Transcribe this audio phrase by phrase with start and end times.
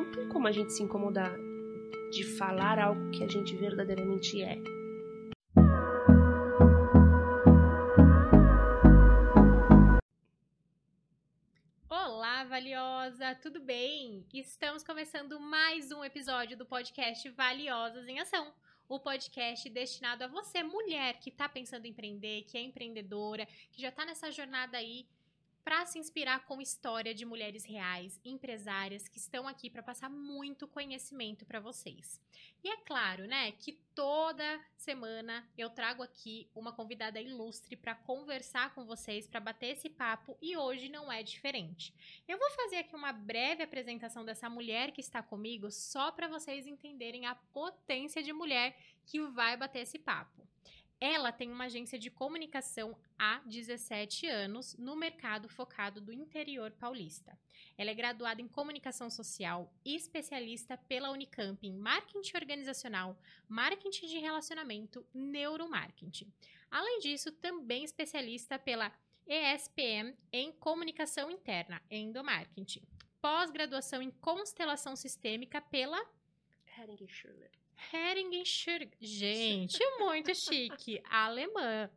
[0.00, 1.30] não tem como a gente se incomodar
[2.10, 4.56] de falar algo que a gente verdadeiramente é.
[11.86, 14.24] Olá, valiosa, tudo bem?
[14.32, 18.54] Estamos começando mais um episódio do podcast Valiosas em Ação.
[18.88, 23.82] O podcast destinado a você, mulher que está pensando em empreender, que é empreendedora, que
[23.82, 25.06] já está nessa jornada aí
[25.64, 30.66] para se inspirar com história de mulheres reais, empresárias que estão aqui para passar muito
[30.66, 32.20] conhecimento para vocês.
[32.62, 38.74] E é claro, né, que toda semana eu trago aqui uma convidada ilustre para conversar
[38.74, 41.94] com vocês, para bater esse papo e hoje não é diferente.
[42.28, 46.66] Eu vou fazer aqui uma breve apresentação dessa mulher que está comigo só para vocês
[46.66, 50.46] entenderem a potência de mulher que vai bater esse papo.
[51.00, 57.38] Ela tem uma agência de comunicação há 17 anos no mercado focado do interior paulista.
[57.78, 63.18] Ela é graduada em comunicação social e especialista pela Unicamp em marketing organizacional,
[63.48, 66.30] marketing de relacionamento, neuromarketing.
[66.70, 68.92] Além disso, também especialista pela
[69.26, 72.82] ESPM em comunicação interna, endomarketing.
[73.22, 76.04] Pós-graduação em constelação sistêmica pela.
[77.92, 78.90] Heringenschurg.
[79.00, 81.02] Gente, muito chique.
[81.10, 81.90] Alemã.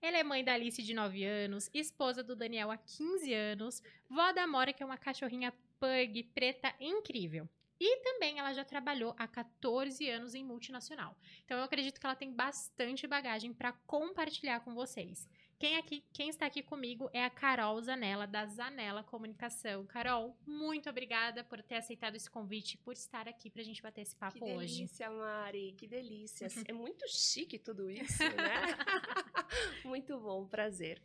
[0.00, 4.32] Ela é mãe da Alice, de 9 anos, esposa do Daniel, há 15 anos, vó
[4.32, 7.48] da Mora, que é uma cachorrinha pug preta incrível.
[7.80, 11.16] E também ela já trabalhou há 14 anos em multinacional.
[11.44, 15.28] Então eu acredito que ela tem bastante bagagem para compartilhar com vocês.
[15.64, 19.86] Quem, aqui, quem está aqui comigo é a Carol Zanella, da Zanella Comunicação.
[19.86, 24.02] Carol, muito obrigada por ter aceitado esse convite, por estar aqui para a gente bater
[24.02, 24.74] esse papo que hoje.
[24.74, 26.48] Que delícia, Mari, que delícia.
[26.68, 28.76] é muito chique tudo isso, né?
[29.86, 31.00] muito bom, prazer.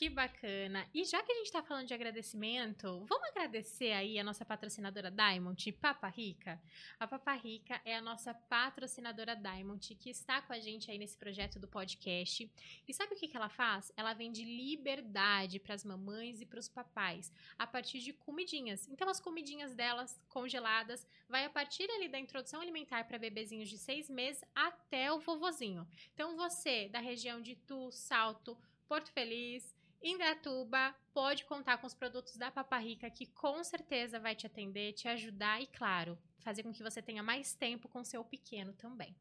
[0.00, 0.88] Que bacana.
[0.94, 5.10] E já que a gente está falando de agradecimento, vamos agradecer aí a nossa patrocinadora
[5.10, 6.58] Diamond, Papa Rica.
[6.98, 11.18] A Papa Rica é a nossa patrocinadora Diamond, que está com a gente aí nesse
[11.18, 12.50] projeto do podcast.
[12.88, 13.92] E sabe o que, que ela faz?
[13.94, 18.88] Ela vende liberdade para as mamães e para os papais a partir de comidinhas.
[18.88, 23.76] Então, as comidinhas delas congeladas vai a partir ali da introdução alimentar para bebezinhos de
[23.76, 25.86] seis meses até o vovozinho.
[26.14, 28.56] Então, você da região de Tu, Salto,
[28.90, 34.34] Porto Feliz, Indatuba, pode contar com os produtos da Papa Rica, que com certeza vai
[34.34, 38.24] te atender, te ajudar e, claro, fazer com que você tenha mais tempo com seu
[38.24, 39.14] pequeno também.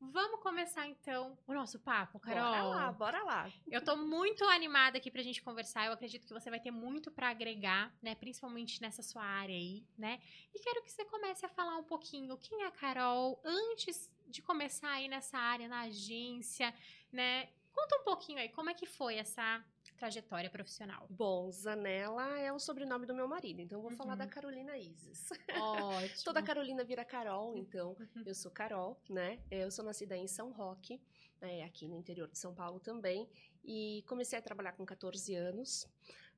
[0.00, 2.50] Vamos começar então o nosso papo, Carol.
[2.50, 3.52] Bora lá, bora lá.
[3.70, 5.84] Eu tô muito animada aqui pra gente conversar.
[5.84, 8.14] Eu acredito que você vai ter muito para agregar, né?
[8.14, 10.18] Principalmente nessa sua área aí, né?
[10.54, 14.40] E quero que você comece a falar um pouquinho quem é a Carol antes de
[14.40, 16.72] começar aí nessa área, na agência,
[17.12, 17.50] né?
[17.78, 19.64] Conta um pouquinho aí, como é que foi essa
[19.96, 21.06] trajetória profissional?
[21.08, 23.96] Bom, Zanella é o sobrenome do meu marido, então vou uhum.
[23.96, 24.30] falar da uhum.
[24.30, 25.30] Carolina Isis.
[25.56, 26.24] Ótimo.
[26.24, 28.22] Toda Carolina vira Carol, então uhum.
[28.26, 29.38] eu sou Carol, né?
[29.48, 31.00] Eu sou nascida em São Roque,
[31.40, 31.62] né?
[31.62, 33.30] aqui no interior de São Paulo também,
[33.64, 35.86] e comecei a trabalhar com 14 anos,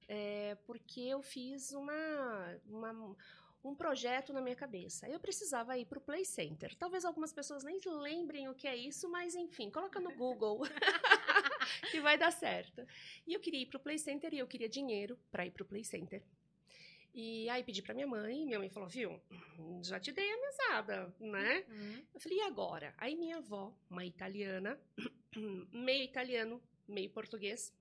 [0.09, 3.17] é, porque eu fiz uma, uma
[3.63, 5.09] um projeto na minha cabeça.
[5.09, 6.75] Eu precisava ir para o Play Center.
[6.77, 10.61] Talvez algumas pessoas nem lembrem o que é isso, mas enfim, coloca no Google
[11.91, 12.87] que vai dar certo.
[13.27, 15.63] E eu queria ir para o Play Center e eu queria dinheiro para ir para
[15.63, 16.23] o Play Center.
[17.13, 19.21] E aí pedi para minha mãe, minha mãe falou, viu,
[19.83, 21.65] já te dei a mesada, né?
[21.69, 22.05] Uhum.
[22.15, 22.95] Eu falei, e agora?
[22.97, 24.81] Aí minha avó, uma italiana,
[25.73, 27.75] meio italiano, meio português,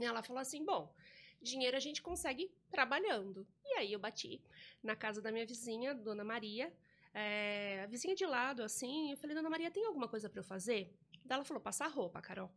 [0.00, 0.94] ela falou assim, bom,
[1.44, 3.46] dinheiro a gente consegue trabalhando.
[3.64, 4.42] E aí eu bati
[4.82, 6.72] na casa da minha vizinha, Dona Maria,
[7.14, 10.44] é, a vizinha de lado, assim, eu falei, Dona Maria, tem alguma coisa para eu
[10.44, 10.92] fazer?
[11.24, 12.50] Daí ela falou, passar roupa, Carol.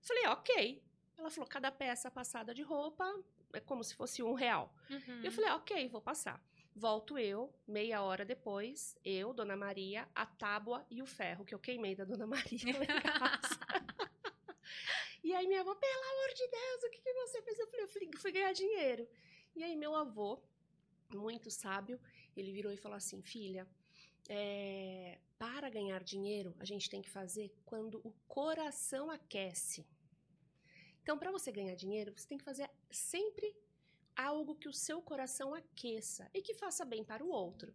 [0.00, 0.82] Eu falei, ok.
[1.16, 3.04] Ela falou, cada peça passada de roupa
[3.54, 4.74] é como se fosse um real.
[4.90, 5.22] Uhum.
[5.24, 6.40] Eu falei, ok, vou passar.
[6.76, 11.58] Volto eu, meia hora depois, eu, Dona Maria, a tábua e o ferro que eu
[11.58, 13.58] queimei da Dona Maria lá em casa.
[15.28, 17.58] E aí minha avó, pelo amor de Deus, o que, que você fez?
[17.58, 19.06] Eu falei, eu fui, fui ganhar dinheiro.
[19.54, 20.40] E aí meu avô,
[21.12, 22.00] muito sábio,
[22.34, 23.68] ele virou e falou assim, filha,
[24.26, 29.86] é, para ganhar dinheiro, a gente tem que fazer quando o coração aquece.
[31.02, 33.54] Então, para você ganhar dinheiro, você tem que fazer sempre
[34.16, 37.74] algo que o seu coração aqueça e que faça bem para o outro.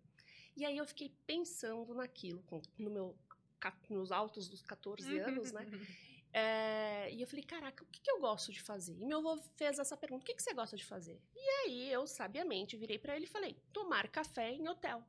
[0.57, 2.43] E aí eu fiquei pensando naquilo,
[2.79, 3.15] no meu,
[3.91, 5.67] nos altos dos 14 anos, né?
[6.33, 8.97] É, e eu falei, caraca, o que, que, eu gosto de fazer?
[8.99, 11.21] E meu avô fez essa pergunta: o que, que você gosta de fazer?
[11.35, 15.03] E aí eu, sabiamente, virei para ele e falei: tomar café em hotel.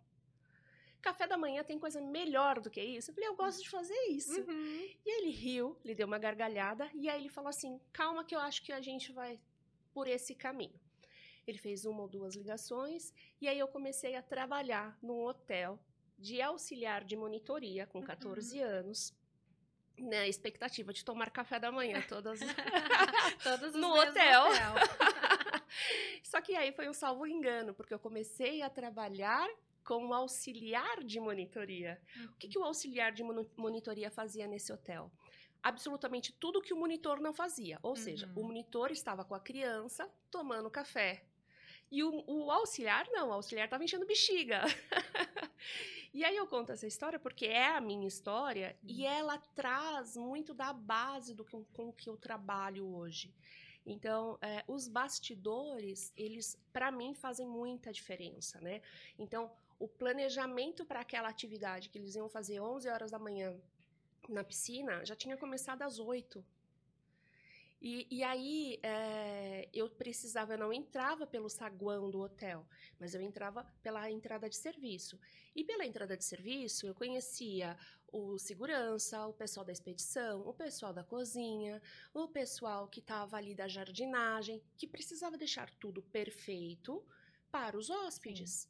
[1.01, 3.11] Café da manhã tem coisa melhor do que isso?
[3.11, 4.41] Eu falei, eu gosto de fazer isso.
[4.41, 4.89] Uhum.
[5.05, 8.39] E ele riu, ele deu uma gargalhada, e aí ele falou assim: calma, que eu
[8.39, 9.41] acho que a gente vai
[9.95, 10.79] por esse caminho.
[11.47, 15.79] Ele fez uma ou duas ligações e aí eu comecei a trabalhar num hotel
[16.19, 18.65] de auxiliar de monitoria com 14 uhum.
[18.65, 19.15] anos.
[19.97, 22.41] Né, expectativa de tomar café da manhã todas,
[23.45, 24.43] todas no hotel.
[24.49, 24.75] hotel.
[26.25, 29.49] Só que aí foi um salvo engano, porque eu comecei a trabalhar
[29.85, 32.01] como auxiliar de monitoria.
[32.17, 32.25] Uhum.
[32.25, 33.23] O que, que o auxiliar de
[33.57, 35.13] monitoria fazia nesse hotel?
[35.65, 37.79] absolutamente tudo que o monitor não fazia.
[37.83, 37.97] Ou uhum.
[37.97, 38.49] seja, o uhum.
[38.49, 41.25] monitor estava com a criança tomando café.
[41.91, 44.63] E o, o auxiliar não, o auxiliar estava enchendo bexiga.
[46.13, 48.91] e aí eu conto essa história porque é a minha história uhum.
[48.91, 53.33] e ela traz muito da base do que, com que eu trabalho hoje.
[53.87, 58.81] Então, é, os bastidores, eles, para mim, fazem muita diferença, né?
[59.19, 63.55] Então, o planejamento para aquela atividade que eles iam fazer 11 horas da manhã
[64.29, 66.45] na piscina já tinha começado às oito.
[67.85, 72.67] E, e, aí é, eu precisava, eu não entrava pelo saguão do hotel,
[72.99, 75.21] mas eu entrava pela entrada de serviço.
[75.55, 77.77] E pela entrada de serviço eu conhecia
[78.11, 81.83] o segurança, o pessoal da expedição, o pessoal da cozinha,
[82.15, 87.05] o pessoal que estava ali da jardinagem, que precisava deixar tudo perfeito
[87.53, 88.51] para os hóspedes.
[88.51, 88.69] Sim.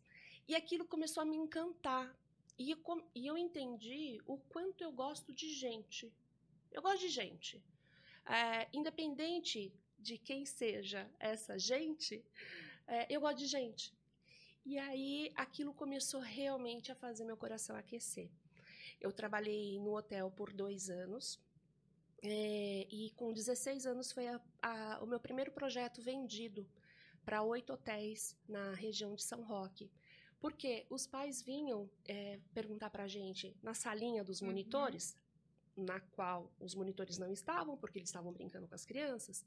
[0.49, 2.13] E aquilo começou a me encantar,
[2.59, 2.77] e,
[3.15, 6.13] e eu entendi o quanto eu gosto de gente.
[6.73, 7.63] Eu gosto de gente.
[8.27, 12.25] É, independente de quem seja essa gente,
[12.87, 13.95] é, eu gosto de gente.
[14.65, 18.31] E aí aquilo começou realmente a fazer meu coração aquecer.
[19.01, 21.39] Eu trabalhei no hotel por dois anos.
[22.23, 26.67] É, e com 16 anos foi a, a, o meu primeiro projeto vendido
[27.23, 29.91] para oito hotéis na região de São Roque.
[30.41, 34.49] Porque os pais vinham é, perguntar para a gente na salinha dos uhum.
[34.49, 35.17] monitores.
[35.77, 39.45] Na qual os monitores não estavam, porque eles estavam brincando com as crianças,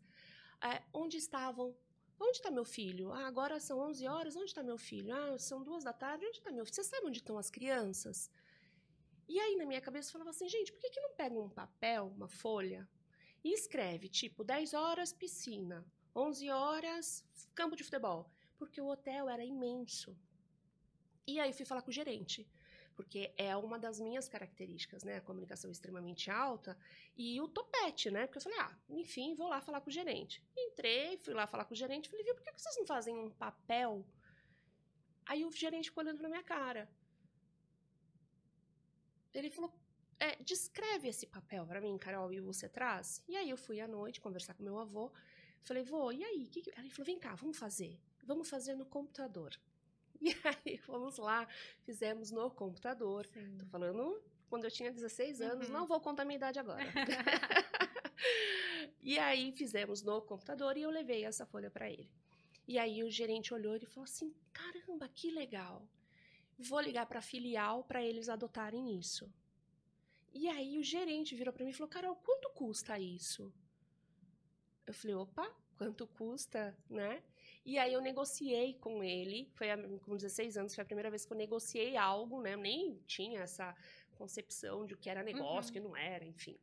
[0.61, 1.75] é, onde estavam
[2.19, 3.13] Onde está meu filho?
[3.13, 5.13] Ah, agora são 11 horas, onde está meu filho?
[5.13, 6.75] Ah, são duas da tarde, onde está meu filho?
[6.75, 8.31] Você sabe onde estão as crianças?
[9.27, 11.49] E aí, na minha cabeça, eu falava assim, gente, por que, que não pega um
[11.49, 12.89] papel, uma folha,
[13.43, 15.85] e escreve, tipo, 10 horas piscina,
[16.15, 17.23] 11 horas
[17.53, 18.31] campo de futebol?
[18.57, 20.17] Porque o hotel era imenso.
[21.27, 22.49] E aí fui falar com o gerente,
[22.97, 25.17] porque é uma das minhas características, né?
[25.17, 26.75] A comunicação extremamente alta
[27.15, 28.25] e o topete, né?
[28.25, 30.43] Porque eu falei, ah, enfim, vou lá falar com o gerente.
[30.57, 33.29] Entrei, fui lá falar com o gerente, falei, viu, por que vocês não fazem um
[33.29, 34.03] papel?
[35.27, 36.89] Aí o gerente ficou olhando pra minha cara.
[39.31, 39.71] Ele falou,
[40.19, 43.23] é, descreve esse papel para mim, Carol, e você traz?
[43.27, 45.13] E aí eu fui à noite conversar com meu avô.
[45.61, 46.47] Falei, vô, e aí?
[46.47, 46.71] Que que...
[46.71, 47.99] Ele falou, vem cá, vamos fazer.
[48.23, 49.51] Vamos fazer no computador.
[50.21, 51.47] E aí fomos lá,
[51.83, 53.25] fizemos no computador.
[53.27, 53.57] Sim.
[53.59, 54.19] Tô falando
[54.49, 55.73] quando eu tinha 16 anos, uhum.
[55.73, 56.83] não vou contar minha idade agora.
[59.01, 62.09] e aí fizemos no computador e eu levei essa folha para ele.
[62.67, 65.87] E aí o gerente olhou e falou assim: "Caramba, que legal.
[66.57, 69.31] Vou ligar para a filial para eles adotarem isso".
[70.33, 73.53] E aí o gerente virou para mim e falou: "Carol, quanto custa isso?"
[74.85, 77.23] Eu falei: "Opa, quanto custa, né?"
[77.67, 81.25] E aí eu negociei com ele, foi a, com 16 anos, foi a primeira vez
[81.25, 82.53] que eu negociei algo, né?
[82.53, 83.75] Eu nem tinha essa
[84.15, 86.57] concepção de o que era negócio, o que não era, enfim.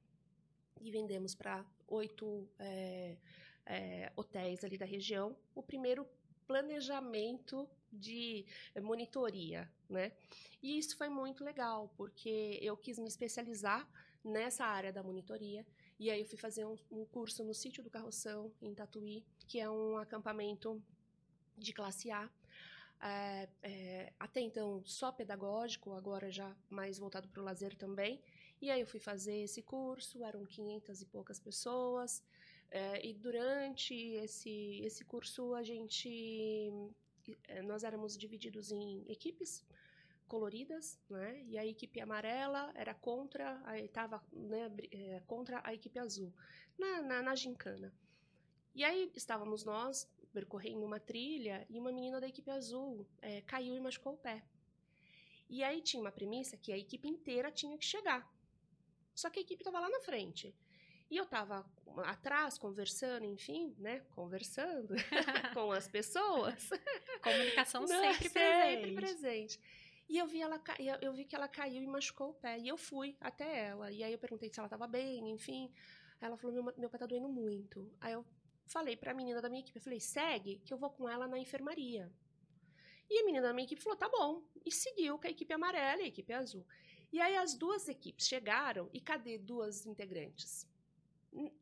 [0.81, 3.19] E vendemos para oito é,
[3.67, 5.37] é, hotéis ali da região.
[5.55, 6.09] O primeiro
[6.47, 8.47] planejamento de
[8.81, 10.11] monitoria, né?
[10.63, 13.87] E isso foi muito legal, porque eu quis me especializar
[14.25, 15.67] nessa área da monitoria.
[15.99, 19.61] E aí eu fui fazer um, um curso no sítio do Carroção, em Tatuí, que
[19.61, 20.83] é um acampamento
[21.57, 22.29] de classe A.
[23.01, 28.21] É, é, até então só pedagógico, agora já mais voltado para o lazer também.
[28.61, 32.23] E aí eu fui fazer esse curso, eram 500 e poucas pessoas.
[32.71, 36.73] É, e durante esse, esse curso a gente
[37.49, 39.65] é, nós éramos divididos em equipes
[40.27, 41.43] coloridas, né?
[41.45, 46.33] E a equipe amarela era contra, estava né, é, contra a equipe azul
[46.79, 47.93] na, na, na gincana.
[48.75, 53.75] E aí estávamos nós percorrendo uma trilha e uma menina da equipe azul é, caiu
[53.75, 54.45] e machucou o pé.
[55.49, 58.29] E aí tinha uma premissa que a equipe inteira tinha que chegar.
[59.15, 60.55] Só que a equipe estava lá na frente.
[61.11, 61.65] E eu estava
[62.05, 64.01] atrás, conversando, enfim, né?
[64.15, 64.95] Conversando
[65.55, 66.69] com as pessoas.
[67.23, 69.59] Comunicação Não, sempre, sempre presente.
[69.59, 69.61] presente.
[70.09, 70.61] E eu vi, ela,
[71.01, 72.59] eu vi que ela caiu e machucou o pé.
[72.59, 73.93] E eu fui até ela.
[73.93, 75.73] E aí eu perguntei se ela estava bem, enfim.
[76.21, 77.91] Ela falou: meu, meu pé tá doendo muito.
[78.01, 78.25] Aí eu
[78.67, 81.27] falei para a menina da minha equipe, eu falei, segue, que eu vou com ela
[81.27, 82.11] na enfermaria.
[83.09, 84.43] E a menina da minha equipe falou, tá bom.
[84.65, 86.67] E seguiu com a equipe amarela e a equipe azul.
[87.13, 90.67] E aí as duas equipes chegaram e cadê duas integrantes?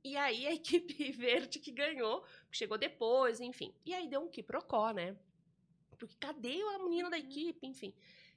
[0.04, 3.74] E aí a equipe verde que ganhou, chegou depois, enfim.
[3.84, 5.16] E aí deu um quiprocó, né?
[5.98, 7.94] Porque cadê a menina da equipe, enfim.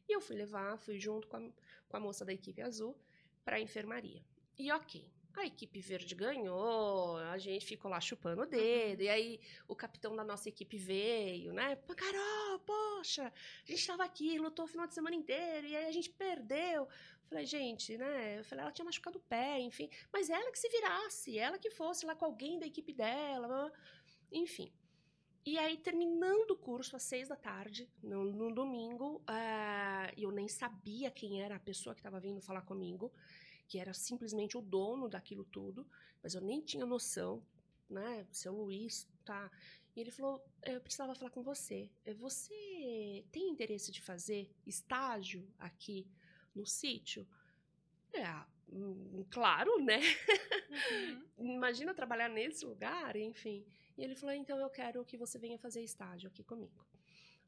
[0.07, 1.51] E eu fui levar, fui junto com a,
[1.87, 2.97] com a moça da equipe azul
[3.43, 4.23] para a enfermaria.
[4.57, 9.39] E ok, a equipe verde ganhou, a gente ficou lá chupando o dedo, e aí
[9.67, 11.75] o capitão da nossa equipe veio, né?
[11.75, 13.31] Carol, poxa,
[13.67, 16.87] a gente tava aqui, lutou o final de semana inteiro, e aí a gente perdeu.
[17.27, 18.39] Falei, gente, né?
[18.39, 19.89] Eu falei, ela tinha machucado o pé, enfim.
[20.13, 23.71] Mas ela que se virasse, ela que fosse lá com alguém da equipe dela,
[24.31, 24.71] enfim.
[25.45, 30.47] E aí, terminando o curso às seis da tarde, no, no domingo, uh, eu nem
[30.47, 33.11] sabia quem era a pessoa que estava vindo falar comigo
[33.67, 35.87] que era simplesmente o dono daquilo tudo,
[36.21, 37.43] mas eu nem tinha noção,
[37.89, 38.25] né?
[38.31, 39.51] Seu Luiz, tá?
[39.95, 41.89] E ele falou: Eu precisava falar com você.
[42.05, 46.07] É, você tem interesse de fazer estágio aqui
[46.53, 47.27] no sítio?
[48.13, 49.99] É, ah, hum, claro, né?
[51.37, 51.49] Uhum.
[51.55, 53.65] Imagina trabalhar nesse lugar, enfim.
[53.97, 56.85] E ele falou: Então eu quero que você venha fazer estágio aqui comigo.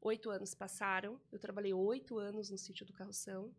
[0.01, 3.53] Oito anos passaram, eu trabalhei oito anos no sítio do Carroção.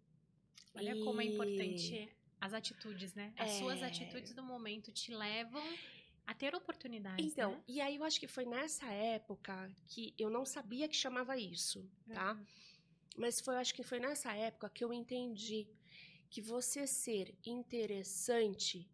[0.75, 1.05] Olha e...
[1.05, 2.09] como é importante
[2.41, 3.33] as atitudes, né?
[3.37, 3.59] As é...
[3.59, 5.63] suas atitudes do momento te levam
[6.27, 7.25] a ter oportunidades.
[7.25, 7.63] Então, né?
[7.67, 11.89] e aí eu acho que foi nessa época que eu não sabia que chamava isso,
[12.07, 12.33] tá?
[12.33, 12.47] Uhum.
[13.17, 15.67] Mas foi, eu acho que foi nessa época que eu entendi
[16.31, 18.89] que você ser interessante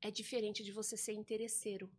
[0.00, 1.90] é diferente de você ser interesseiro.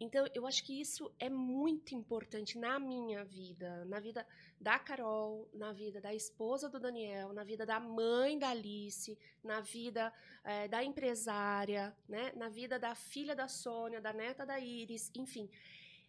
[0.00, 4.26] Então, eu acho que isso é muito importante na minha vida, na vida
[4.60, 9.60] da Carol, na vida da esposa do Daniel, na vida da mãe da Alice, na
[9.60, 12.32] vida é, da empresária, né?
[12.34, 15.48] na vida da filha da Sônia, da neta da Iris, enfim.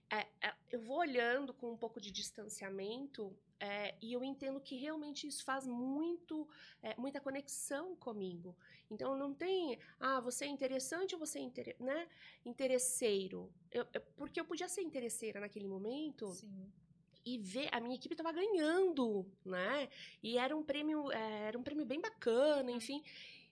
[0.09, 4.75] É, é, eu vou olhando com um pouco de distanciamento é, e eu entendo que
[4.75, 6.47] realmente isso faz muito,
[6.83, 8.55] é, muita conexão comigo.
[8.89, 12.07] Então não tem, ah, você é interessante ou você é inter, né,
[12.45, 13.51] interesseiro.
[13.71, 16.33] Eu, eu, porque eu podia ser interesseira naquele momento.
[16.33, 16.71] Sim.
[17.25, 19.89] E ver, a minha equipe estava ganhando, né?
[20.21, 23.03] E era um prêmio, é, era um prêmio bem bacana, enfim.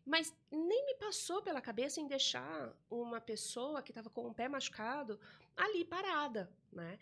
[0.05, 4.49] Mas nem me passou pela cabeça em deixar uma pessoa que estava com o pé
[4.49, 5.19] machucado
[5.55, 6.99] ali parada, né?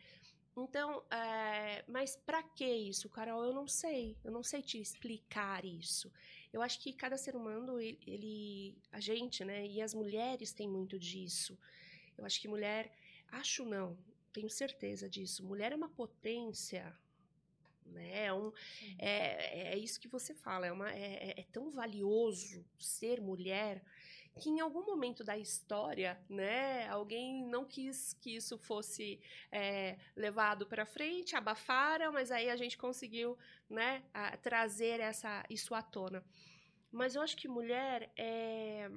[0.56, 3.46] Então, é, mas para que isso, Carol?
[3.46, 4.18] Eu não sei.
[4.24, 6.12] Eu não sei te explicar isso.
[6.52, 9.66] Eu acho que cada ser humano, ele, ele, a gente, né?
[9.66, 11.58] E as mulheres têm muito disso.
[12.18, 12.92] Eu acho que mulher,
[13.32, 13.98] acho não,
[14.34, 15.44] tenho certeza disso.
[15.46, 16.94] Mulher é uma potência,
[17.92, 18.26] né?
[18.26, 18.52] É, um,
[18.98, 20.68] é, é isso que você fala.
[20.68, 23.84] É, uma, é, é, tão valioso ser mulher
[24.40, 29.20] que em algum momento da história, né, alguém não quis que isso fosse
[29.52, 33.38] é, levado para frente, abafaram, mas aí a gente conseguiu,
[33.70, 36.24] né, a, trazer essa isso à tona.
[36.92, 38.90] Mas eu acho que mulher é,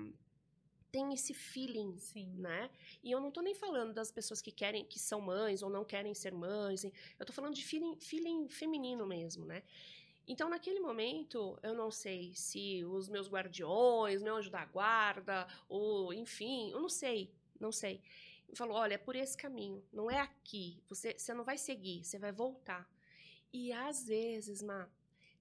[0.95, 2.29] tem esse feeling, Sim.
[2.37, 2.71] né?
[3.03, 5.85] E eu não tô nem falando das pessoas que querem, que são mães ou não
[5.85, 6.85] querem ser mães.
[7.19, 9.65] Eu tô falando de feeling, feeling feminino mesmo, né?
[10.25, 16.15] Então, naquele momento, eu não sei se os meus guardiões, meu anjo da guarda, ou
[16.15, 18.01] enfim, eu não sei, não sei.
[18.55, 20.81] Falou: olha, é por esse caminho, não é aqui.
[20.89, 22.89] Você, você não vai seguir, você vai voltar.
[23.53, 24.89] E às vezes, Ma,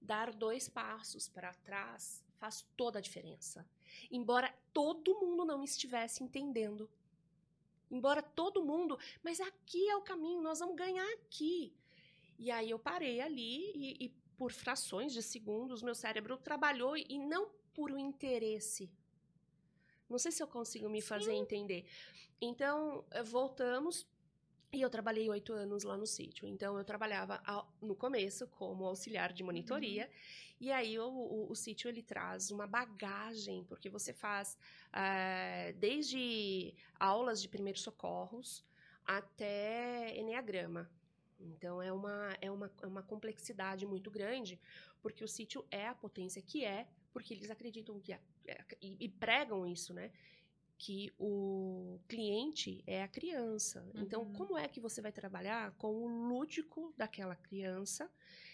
[0.00, 3.64] dar dois passos para trás faz toda a diferença.
[4.10, 6.90] Embora todo mundo não estivesse entendendo.
[7.90, 11.72] Embora todo mundo, mas aqui é o caminho, nós vamos ganhar aqui.
[12.38, 17.18] E aí eu parei ali e, e por frações de segundos, meu cérebro trabalhou e
[17.18, 18.90] não por um interesse.
[20.08, 21.38] Não sei se eu consigo me fazer Sim.
[21.38, 21.86] entender.
[22.40, 24.06] Então, eh, voltamos
[24.74, 26.46] e eu trabalhei oito anos lá no sítio.
[26.46, 27.42] Então, eu trabalhava
[27.80, 30.04] no começo como auxiliar de monitoria.
[30.04, 30.56] Uhum.
[30.60, 34.58] E aí, o, o, o, sítio ele traz uma bagagem, porque você faz
[34.90, 38.64] uh, desde aulas de primeiros socorros
[39.04, 40.90] até enneagrama.
[41.38, 44.58] Então é uma, é uma, é uma complexidade muito grande,
[45.02, 49.04] porque o sítio é a potência que é, porque eles acreditam que é, é, e,
[49.04, 50.10] e, pregam isso, né?
[50.76, 53.86] Que o cliente é a criança.
[53.94, 54.28] Então, uhum.
[54.28, 58.10] Então, como é que você vai trabalhar com o lúdico daquela criança,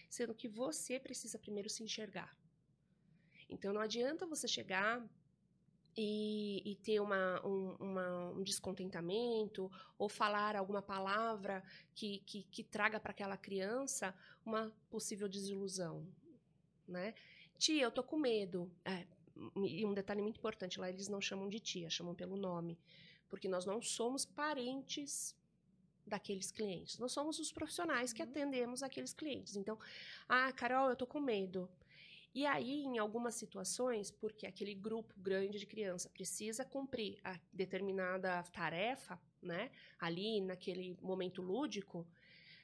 [0.09, 2.37] sendo que você precisa primeiro se enxergar?
[3.49, 5.05] Então, não adianta você chegar
[5.97, 11.63] e, e ter uma, um, uma, um, descontentamento ou falar alguma palavra
[11.95, 16.07] que, que, que traga para aquela criança uma possível desilusão,
[16.87, 17.15] né?
[17.59, 18.73] Tia, eu tô com medo.
[18.85, 19.07] É,
[19.57, 22.79] e um detalhe muito importante, lá eles não chamam de tia, chamam pelo nome,
[23.29, 25.37] porque nós não somos parentes
[26.07, 26.99] daqueles clientes.
[26.99, 28.29] Nós somos os profissionais que uhum.
[28.29, 29.57] atendemos aqueles clientes.
[29.57, 29.79] Então,
[30.29, 31.69] ah, Carol, eu tô com medo.
[32.33, 38.43] E aí, em algumas situações, porque aquele grupo grande de criança precisa cumprir a determinada
[38.53, 42.07] tarefa, né, ali naquele momento lúdico,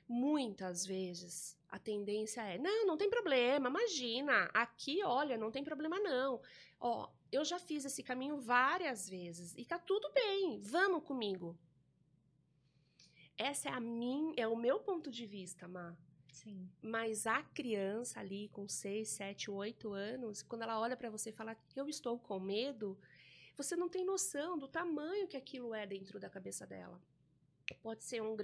[0.09, 5.99] muitas vezes a tendência é: não, não tem problema, imagina, aqui, olha, não tem problema
[5.99, 6.41] não.
[6.81, 11.57] Ó, eu já fiz esse caminho várias vezes e tá tudo bem, vamos comigo.
[13.37, 15.95] Essa é a mim, é o meu ponto de vista, Má.
[16.33, 16.71] Sim.
[16.81, 21.33] Mas a criança ali com 6, 7, 8 anos, quando ela olha para você e
[21.33, 22.99] fala eu estou com medo,
[23.57, 27.01] você não tem noção do tamanho que aquilo é dentro da cabeça dela.
[27.83, 28.37] Pode ser um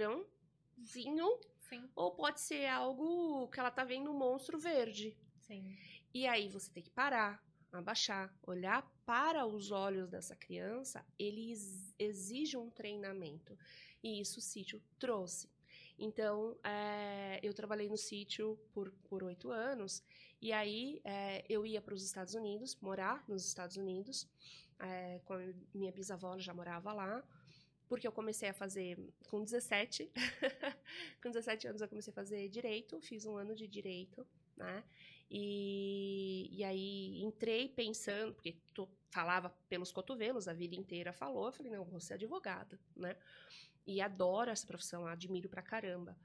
[0.82, 1.88] grãozinho Sim.
[1.94, 5.16] ou pode ser algo que ela tá vendo um monstro verde.
[5.38, 5.76] Sim.
[6.12, 11.94] E aí você tem que parar, abaixar, olhar para os olhos dessa criança, ele ex-
[11.98, 13.58] exige um treinamento.
[14.02, 15.48] E isso o sítio trouxe.
[15.98, 20.02] Então, é, eu trabalhei no sítio por por oito anos,
[20.40, 24.26] e aí é, eu ia para os Estados Unidos, morar nos Estados Unidos,
[24.80, 25.38] é, com a
[25.72, 27.22] minha bisavó já morava lá,
[27.92, 30.10] porque eu comecei a fazer com 17,
[31.22, 34.82] com 17 anos eu comecei a fazer direito, fiz um ano de direito, né?
[35.30, 41.52] E, e aí entrei pensando, porque tu falava pelos cotovelos, a vida inteira falou, eu
[41.52, 43.14] falei, não, vou ser advogada, né?
[43.86, 46.16] E adoro essa profissão, admiro pra caramba.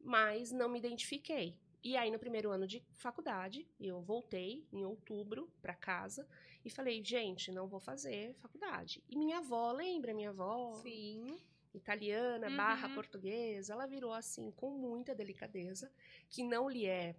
[0.00, 1.54] Mas não me identifiquei.
[1.82, 6.28] E aí, no primeiro ano de faculdade, eu voltei em outubro pra casa
[6.64, 9.02] e falei, gente, não vou fazer faculdade.
[9.08, 10.74] E minha avó, lembra minha avó?
[10.82, 11.38] Sim.
[11.72, 12.56] italiana Uhum.
[12.56, 15.90] barra portuguesa, ela virou assim com muita delicadeza,
[16.28, 17.16] que não lhe é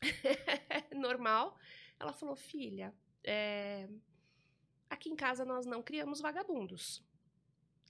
[0.94, 1.58] normal.
[1.98, 3.88] Ela falou, filha, é,
[4.88, 7.02] aqui em casa nós não criamos vagabundos.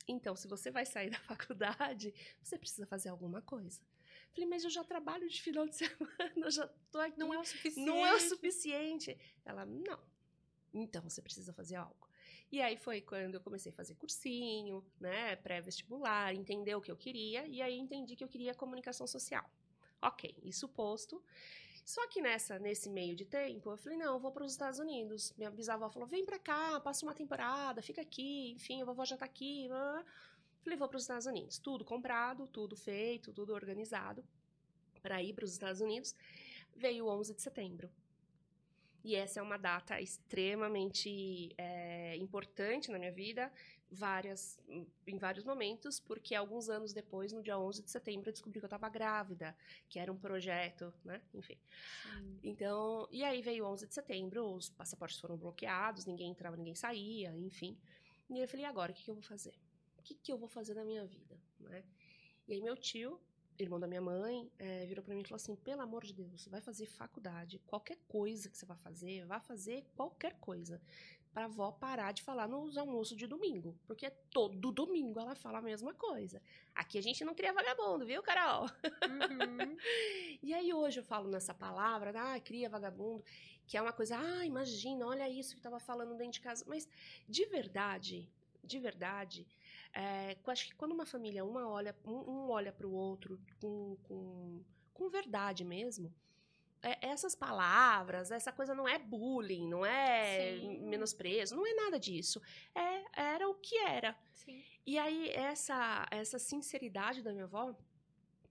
[0.06, 3.80] Então, se você vai sair da faculdade, você precisa fazer alguma coisa.
[4.34, 7.18] Falei, mas eu já trabalho de final de semana, eu já tô aqui.
[7.18, 7.86] Não é o suficiente.
[7.86, 9.18] Não é o suficiente.
[9.44, 10.00] Ela, não.
[10.72, 12.08] Então você precisa fazer algo.
[12.50, 16.96] E aí foi quando eu comecei a fazer cursinho, né, pré-vestibular, entender o que eu
[16.96, 19.48] queria, e aí entendi que eu queria comunicação social.
[20.02, 21.22] Ok, isso posto.
[21.84, 24.78] Só que nessa, nesse meio de tempo, eu falei, não, eu vou para os Estados
[24.78, 25.34] Unidos.
[25.36, 29.16] Minha bisavó falou, vem para cá, passa uma temporada, fica aqui, enfim, a vovó já
[29.16, 29.68] tá aqui.
[29.68, 30.04] blá.
[30.64, 31.58] Falei, vou para os Estados Unidos.
[31.58, 34.24] Tudo comprado, tudo feito, tudo organizado
[35.02, 36.16] para ir para os Estados Unidos.
[36.74, 37.90] Veio o 11 de setembro.
[39.04, 43.52] E essa é uma data extremamente é, importante na minha vida,
[43.90, 44.58] várias,
[45.06, 48.64] em vários momentos, porque alguns anos depois, no dia 11 de setembro, eu descobri que
[48.64, 49.54] eu estava grávida,
[49.90, 51.20] que era um projeto, né?
[51.34, 51.58] Enfim.
[52.14, 52.40] Sim.
[52.42, 56.74] Então, e aí veio o 11 de setembro, os passaportes foram bloqueados, ninguém entrava, ninguém
[56.74, 57.78] saía, enfim.
[58.30, 59.54] E eu falei, agora, o que, que eu vou fazer?
[60.04, 61.82] O que, que eu vou fazer na minha vida, né?
[62.46, 63.18] E aí meu tio,
[63.58, 66.46] irmão da minha mãe, eh, virou pra mim e falou assim, pelo amor de Deus,
[66.48, 70.78] vai fazer faculdade, qualquer coisa que você vai fazer, vai fazer qualquer coisa.
[71.32, 75.62] Pra avó parar de falar nos almoços de domingo, porque todo domingo ela fala a
[75.62, 76.42] mesma coisa.
[76.74, 78.64] Aqui a gente não cria vagabundo, viu, Carol?
[78.64, 79.76] Uhum.
[80.42, 83.24] E aí hoje eu falo nessa palavra, ah, cria vagabundo,
[83.66, 86.62] que é uma coisa, ah, imagina, olha isso que tava falando dentro de casa.
[86.68, 86.86] Mas
[87.26, 88.28] de verdade,
[88.62, 89.46] de verdade,
[89.94, 93.96] é, acho que quando uma família uma olha, um, um olha para o outro com,
[94.02, 96.12] com, com verdade mesmo,
[96.82, 100.80] é, essas palavras, essa coisa não é bullying, não é Sim.
[100.80, 102.42] menosprezo, não é nada disso.
[102.74, 104.14] É, era o que era.
[104.32, 104.62] Sim.
[104.86, 107.74] E aí, essa, essa sinceridade da minha avó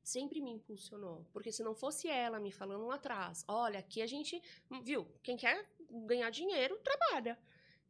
[0.03, 1.25] sempre me impulsionou.
[1.31, 4.41] Porque se não fosse ela me falando lá atrás, olha, aqui a gente,
[4.83, 5.69] viu, quem quer
[6.07, 7.37] ganhar dinheiro, trabalha.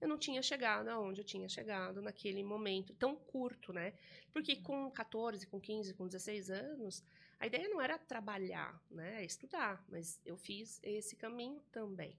[0.03, 3.93] Eu não tinha chegado aonde eu tinha chegado naquele momento tão curto, né?
[4.33, 7.01] Porque com 14, com 15, com 16 anos,
[7.39, 9.23] a ideia não era trabalhar, né?
[9.23, 12.17] Estudar, mas eu fiz esse caminho também.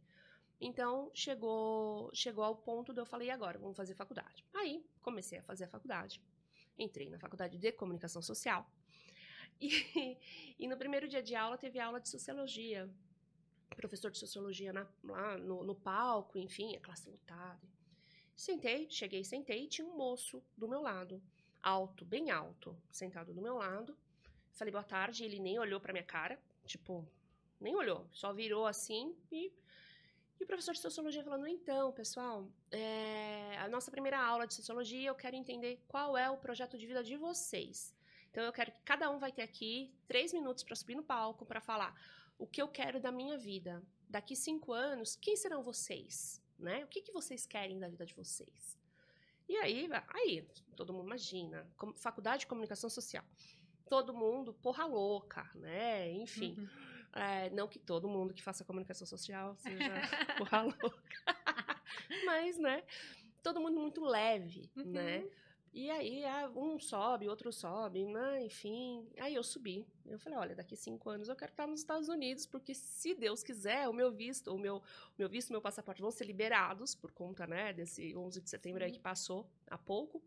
[0.59, 4.43] Então, chegou, chegou ao ponto de eu falei, agora, vamos fazer faculdade.
[4.55, 6.23] Aí, comecei a fazer a faculdade.
[6.79, 8.67] Entrei na faculdade de comunicação social.
[9.61, 10.19] E,
[10.59, 12.91] e no primeiro dia de aula, teve aula de sociologia.
[13.75, 17.61] Professor de sociologia na- lá no, no palco, enfim, a classe lotada.
[18.37, 21.23] Sentei, cheguei, sentei, tinha um moço do meu lado,
[21.63, 23.97] alto, bem alto, sentado do meu lado.
[24.53, 27.07] Falei boa tarde, ele nem olhou pra minha cara, tipo,
[27.61, 29.53] nem olhou, só virou assim e
[30.41, 35.09] e o professor de sociologia falando, então, pessoal, é, a nossa primeira aula de sociologia,
[35.09, 37.95] eu quero entender qual é o projeto de vida de vocês.
[38.33, 41.47] Então, eu quero que cada um vai ter aqui três minutos para subir no palco
[41.47, 41.95] para falar
[42.39, 43.83] o que eu quero da minha vida.
[44.09, 46.43] Daqui cinco anos, quem serão vocês?
[46.59, 46.85] Né?
[46.85, 48.79] O que, que vocês querem da vida de vocês?
[49.49, 53.25] E aí, aí, todo mundo imagina, como- faculdade de comunicação social.
[53.89, 56.11] Todo mundo, porra louca, né?
[56.13, 56.95] Enfim Uhum.
[57.15, 59.93] É, não que todo mundo que faça comunicação social seja
[60.37, 61.37] porra louca.
[62.27, 62.83] Mas, né?
[63.43, 64.85] Todo mundo muito leve, uhum.
[64.91, 65.25] né?
[65.75, 68.45] E aí, ah, um sobe, outro sobe, né?
[68.45, 69.09] enfim.
[69.19, 69.85] Aí eu subi.
[70.07, 73.43] Eu falei, olha, daqui cinco anos eu quero estar nos Estados Unidos, porque se Deus
[73.43, 74.83] quiser, o meu visto, o meu, o
[75.19, 78.85] meu visto, meu passaporte vão ser liberados por conta, né, desse 11 de setembro Sim.
[78.87, 80.23] aí que passou há pouco.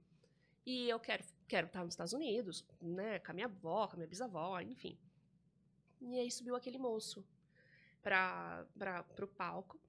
[0.65, 3.97] E eu quero, quero estar nos Estados Unidos, né, com a minha avó, com a
[3.99, 4.99] minha bisavó, enfim.
[6.01, 7.25] E aí subiu aquele moço
[8.03, 8.67] para
[9.21, 9.79] o palco,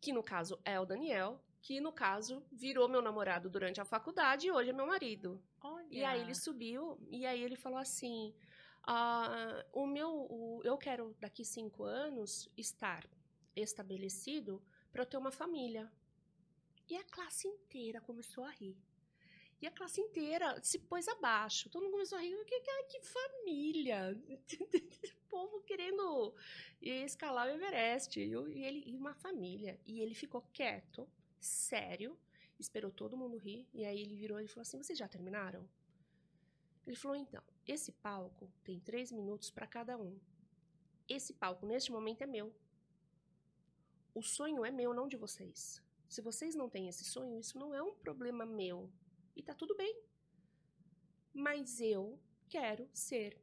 [0.00, 4.46] que no caso é o Daniel, que no caso virou meu namorado durante a faculdade
[4.46, 5.42] e hoje é meu marido.
[5.62, 5.86] Olha.
[5.90, 8.34] E aí ele subiu e aí ele falou assim:
[8.86, 13.08] ah, o meu, o, eu quero daqui cinco anos estar
[13.56, 15.90] estabelecido para ter uma família.
[16.86, 18.76] E a classe inteira começou a rir.
[19.62, 21.70] E a classe inteira se pôs abaixo.
[21.70, 22.44] Todo mundo começou a rir.
[22.44, 24.14] Que, que, que família!
[24.28, 26.34] o povo querendo
[26.82, 28.20] escalar o Everest.
[28.20, 29.80] E, ele, e uma família.
[29.86, 31.08] E ele ficou quieto
[31.44, 32.18] sério,
[32.58, 35.68] esperou todo mundo rir, e aí ele virou e falou assim: Vocês já terminaram?
[36.86, 40.18] Ele falou: Então, esse palco tem três minutos para cada um.
[41.08, 42.54] Esse palco, neste momento, é meu.
[44.14, 45.82] O sonho é meu, não de vocês.
[46.08, 48.90] Se vocês não têm esse sonho, isso não é um problema meu.
[49.34, 50.02] E tá tudo bem.
[51.32, 53.42] Mas eu quero ser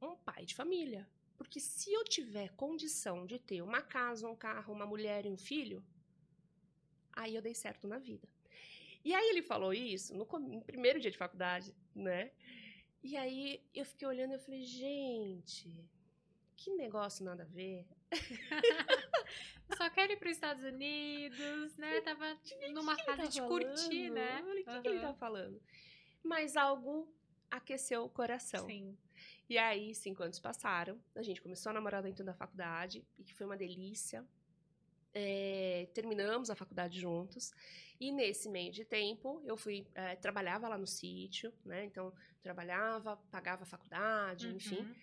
[0.00, 1.08] um pai de família.
[1.36, 5.36] Porque se eu tiver condição de ter uma casa, um carro, uma mulher e um
[5.36, 5.82] filho,
[7.18, 8.28] Aí eu dei certo na vida.
[9.04, 12.30] E aí ele falou isso no, no primeiro dia de faculdade, né?
[13.02, 15.68] E aí eu fiquei olhando e falei, gente,
[16.56, 17.84] que negócio nada a ver.
[19.76, 22.00] Só quero ir para os Estados Unidos, né?
[22.02, 22.38] Tava
[22.72, 23.48] numa que fase que de falando?
[23.50, 24.40] curtir, né?
[24.40, 24.82] o que, uhum.
[24.82, 25.60] que ele tá falando?
[26.22, 27.12] Mas algo
[27.50, 28.64] aqueceu o coração.
[28.64, 28.96] Sim.
[29.48, 33.34] E aí, cinco anos passaram, a gente começou a namorar dentro da faculdade, e que
[33.34, 34.24] foi uma delícia
[35.14, 37.52] é, terminamos a faculdade juntos.
[38.00, 41.84] E nesse meio de tempo, eu fui é, trabalhava lá no sítio, né?
[41.84, 44.56] Então trabalhava, pagava a faculdade, uhum.
[44.56, 44.94] enfim.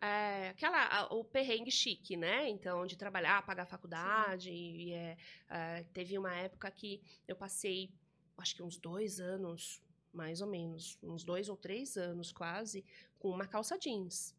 [0.00, 2.48] É, aquela a, o perrengue chique, né?
[2.48, 4.50] Então de trabalhar, pagar a faculdade.
[4.50, 5.16] E, é,
[5.48, 7.92] é, teve uma época que eu passei,
[8.38, 9.80] acho que uns dois anos,
[10.12, 12.84] mais ou menos, uns dois ou três anos quase,
[13.18, 14.34] com uma calça jeans.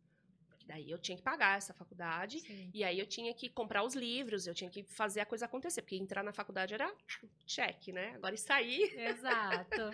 [0.71, 2.71] Daí eu tinha que pagar essa faculdade, Sim.
[2.73, 5.81] e aí eu tinha que comprar os livros, eu tinha que fazer a coisa acontecer,
[5.81, 6.89] porque entrar na faculdade era
[7.45, 8.13] cheque, né?
[8.15, 8.83] Agora sair.
[8.97, 9.91] Exato.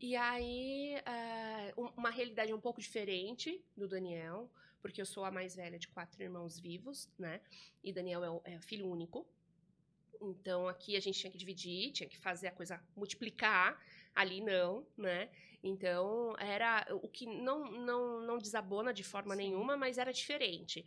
[0.00, 0.96] e aí,
[1.76, 4.50] uh, uma realidade um pouco diferente do Daniel,
[4.82, 7.40] porque eu sou a mais velha de quatro irmãos vivos, né?
[7.80, 9.24] E Daniel é é filho único.
[10.20, 13.80] Então aqui a gente tinha que dividir, tinha que fazer a coisa multiplicar,
[14.12, 15.30] ali não, né?
[15.66, 19.44] Então, era o que não, não, não desabona de forma Sim.
[19.44, 20.86] nenhuma, mas era diferente.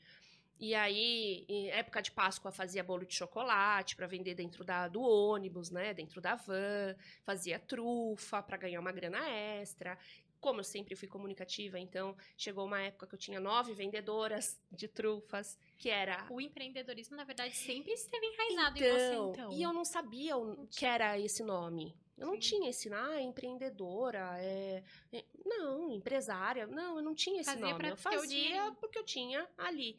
[0.60, 5.02] E aí, em época de Páscoa, fazia bolo de chocolate para vender dentro da, do
[5.02, 5.96] ônibus, né?
[5.96, 9.98] Dentro da van, fazia trufa para ganhar uma grana extra.
[10.40, 14.88] Como eu sempre fui comunicativa, então chegou uma época que eu tinha nove vendedoras de
[14.88, 16.28] trufas, que era.
[16.30, 19.32] O empreendedorismo, na verdade, sempre esteve enraizado então, em você, então.
[19.32, 19.52] então.
[19.54, 21.96] E eu não sabia o que era esse nome.
[22.18, 22.40] Eu não Sim.
[22.40, 27.90] tinha esse, ah, empreendedora, é, é, não, empresária, não, eu não tinha esse fazia nome.
[27.90, 29.98] Eu fazia porque eu tinha ali.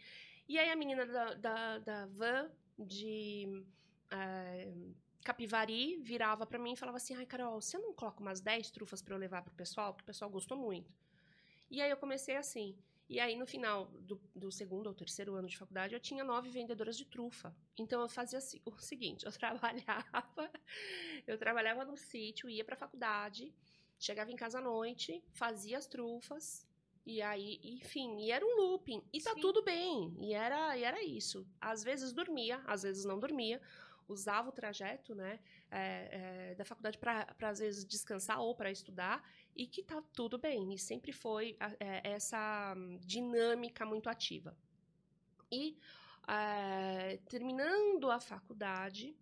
[0.49, 3.65] E aí a menina da, da, da van de
[4.11, 4.73] é,
[5.23, 9.01] Capivari virava para mim e falava assim, ai, Carol, você não coloca umas 10 trufas
[9.01, 9.93] para eu levar pro pessoal?
[9.93, 10.93] Porque o pessoal gostou muito.
[11.71, 12.77] E aí eu comecei assim,
[13.09, 16.51] e aí, no final do, do, segundo ou terceiro ano de faculdade, eu tinha nove
[16.51, 17.55] vendedoras de trufa.
[17.79, 20.51] Então, eu fazia o seguinte: eu trabalhava,
[21.27, 23.55] eu trabalhava no sítio, ia para a faculdade,
[23.99, 26.69] chegava em casa à noite, fazia as trufas,
[27.09, 29.03] e aí, enfim, e era um looping.
[29.11, 29.41] E tá Sim.
[29.41, 30.15] tudo bem.
[30.21, 31.47] E era, e era isso.
[31.59, 33.63] Às vezes dormia, às vezes não dormia.
[34.09, 35.39] Usava o trajeto, né,
[35.71, 36.09] é,
[36.51, 39.23] é, da faculdade para, às vezes, descansar ou para estudar
[39.55, 40.73] e que tá tudo bem.
[40.73, 44.57] E sempre foi é, essa dinâmica muito ativa.
[45.53, 45.79] E
[46.27, 49.17] é, terminando a faculdade,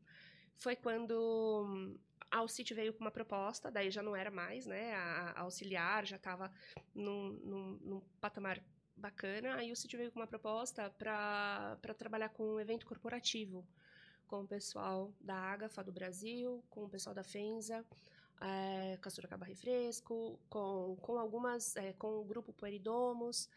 [0.57, 1.99] foi quando
[2.31, 4.95] a Alcite veio com uma proposta, daí já não era mais, né?
[4.95, 6.53] A, a auxiliar já estava
[6.95, 8.63] num, num, num, patamar
[8.97, 9.55] bacana.
[9.57, 13.67] Aí o City veio com uma proposta para trabalhar com um evento corporativo,
[14.27, 17.85] com o pessoal da Agafa do Brasil, com o pessoal da Fenza,
[18.41, 23.49] é, Sorocaba Refresco, com, com algumas, é, com o grupo Pueridomos,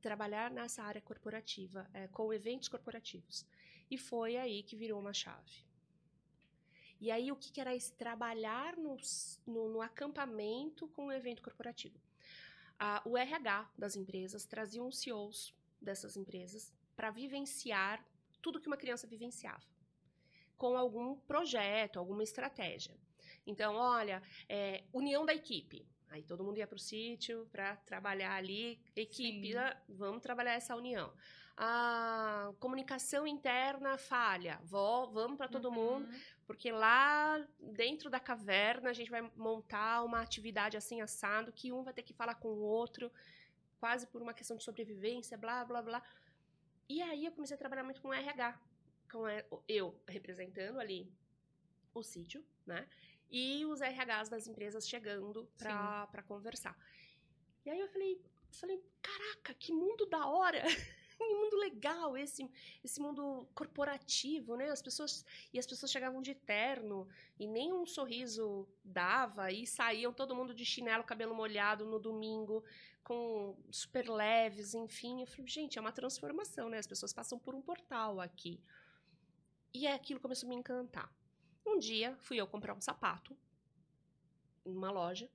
[0.00, 3.44] trabalhar nessa área corporativa, é, com eventos corporativos.
[3.90, 5.66] E foi aí que virou uma chave.
[7.00, 8.96] E aí, o que, que era esse trabalhar no,
[9.46, 11.98] no, no acampamento com o evento corporativo?
[12.78, 18.04] Ah, o RH das empresas trazia os CEOs dessas empresas para vivenciar
[18.42, 19.64] tudo que uma criança vivenciava,
[20.58, 22.94] com algum projeto, alguma estratégia.
[23.46, 25.86] Então, olha, é, união da equipe.
[26.10, 29.76] Aí todo mundo ia para o sítio para trabalhar ali, equipe, né?
[29.88, 31.12] vamos trabalhar essa união.
[31.56, 35.74] A comunicação interna falha, Vó, vamos para todo uhum.
[35.74, 36.08] mundo,
[36.46, 41.82] porque lá dentro da caverna a gente vai montar uma atividade assim assado que um
[41.82, 43.10] vai ter que falar com o outro,
[43.80, 46.02] quase por uma questão de sobrevivência, blá blá blá.
[46.88, 48.58] E aí eu comecei a trabalhar muito com RH,
[49.10, 49.24] com
[49.66, 51.10] eu representando ali
[51.94, 52.86] o sítio, né?
[53.30, 56.76] E os RHs das empresas chegando para conversar.
[57.64, 58.20] E aí eu falei,
[58.52, 60.62] falei, caraca, que mundo da hora!
[61.18, 62.48] que mundo legal esse
[62.82, 64.70] esse mundo corporativo, né?
[64.70, 70.12] As pessoas e as pessoas chegavam de terno e nem um sorriso dava e saíam
[70.12, 72.64] todo mundo de chinelo, cabelo molhado no domingo
[73.02, 75.20] com super leves, enfim.
[75.20, 76.78] Eu falei, gente, é uma transformação, né?
[76.78, 78.60] As pessoas passam por um portal aqui.
[79.72, 81.12] E aquilo começou a me encantar.
[81.66, 83.36] Um dia, fui eu comprar um sapato
[84.64, 85.30] numa loja.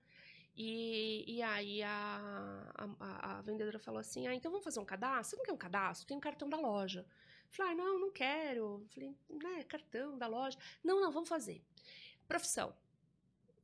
[0.56, 5.32] E, e aí a, a, a, vendedora falou assim: Ah, então vamos fazer um cadastro?
[5.32, 6.08] Você não quer um cadastro?
[6.08, 7.06] Tem um cartão da loja.
[7.50, 8.86] Falei, ah, não, não quero.
[8.90, 10.58] Falei, né, cartão da loja.
[10.84, 11.64] Não, não, vamos fazer.
[12.28, 12.76] Profissão.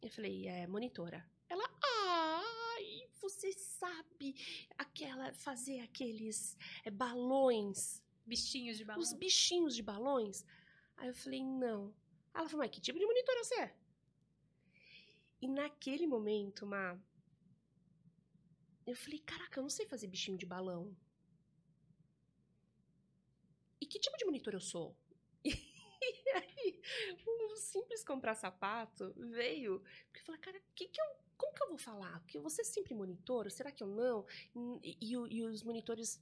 [0.01, 1.25] Eu falei, é monitora.
[1.49, 4.35] Ela, ai, você sabe
[4.77, 6.55] aquela fazer aqueles
[6.85, 9.07] é, balões, bichinhos de balões.
[9.07, 10.45] Os bichinhos de balões.
[10.99, 11.93] Aí eu falei, não.
[12.33, 13.75] Ela falou, mas que tipo de monitora você é?
[15.41, 16.99] E naquele momento, Má,
[18.85, 20.95] eu falei, caraca, eu não sei fazer bichinho de balão.
[23.81, 24.95] E que tipo de monitor eu sou?
[26.01, 26.81] E aí,
[27.27, 31.05] um simples comprar sapato veio, porque eu falei, cara, que que eu
[31.39, 32.19] como que eu vou falar?
[32.19, 34.25] Porque você sempre monitora, será que eu não?
[34.83, 36.21] E, e, e os monitores,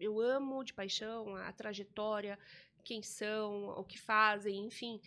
[0.00, 2.38] eu amo de paixão a, a trajetória,
[2.88, 4.98] quem são, o que fazem, enfim.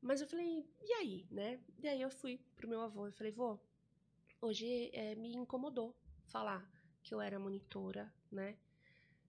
[0.00, 1.60] Mas eu falei, e aí, né?
[1.82, 3.58] E aí eu fui pro meu avô e falei, vô,
[4.40, 5.92] hoje é, me incomodou
[6.26, 6.62] falar
[7.02, 8.56] que eu era monitora, né?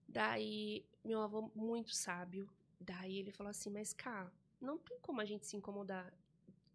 [0.08, 2.48] Daí, meu avô, muito sábio,
[2.80, 6.16] daí ele falou assim, mas cá, não tem como a gente se incomodar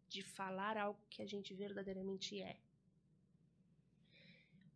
[0.10, 2.60] de falar algo que a gente verdadeiramente é.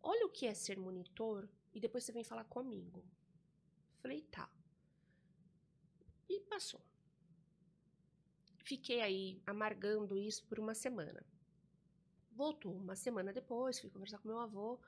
[0.02, 3.04] Olha o que é ser monitor e depois você vem falar comigo.
[4.00, 4.48] Falei, tá.
[6.28, 6.80] E passou.
[8.64, 11.24] Fiquei aí amargando isso por uma semana.
[12.32, 14.78] Voltou uma semana depois, fui conversar com meu avô.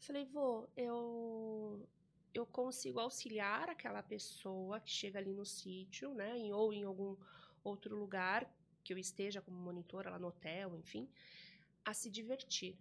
[0.00, 1.86] Falei, vô, eu
[2.34, 7.16] eu consigo auxiliar aquela pessoa que chega ali no sítio, né, em, ou em algum
[7.64, 8.48] outro lugar
[8.84, 11.08] que eu esteja como monitora lá no hotel, enfim,
[11.84, 12.78] a se divertir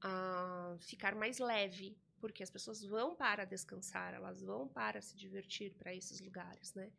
[0.00, 5.72] a ficar mais leve, porque as pessoas vão para descansar, elas vão para se divertir
[5.74, 6.90] para esses lugares, né?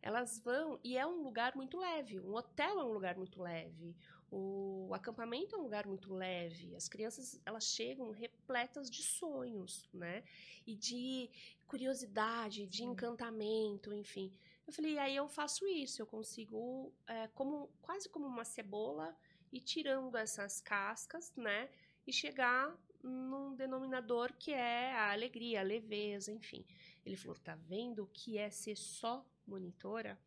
[0.00, 2.18] Elas vão e é um lugar muito leve.
[2.18, 3.94] Um hotel é um lugar muito leve.
[4.30, 6.74] O acampamento é um lugar muito leve.
[6.74, 10.24] As crianças elas chegam repletas de sonhos, né?
[10.66, 11.30] E de
[11.66, 14.32] curiosidade, de encantamento, enfim.
[14.66, 16.02] Eu falei, aí eu faço isso.
[16.02, 19.16] Eu consigo, é, como quase como uma cebola,
[19.52, 21.68] ir tirando essas cascas, né?
[22.06, 26.64] e chegar num denominador que é a alegria, a leveza, enfim.
[27.04, 30.18] Ele falou: tá vendo o que é ser só monitora?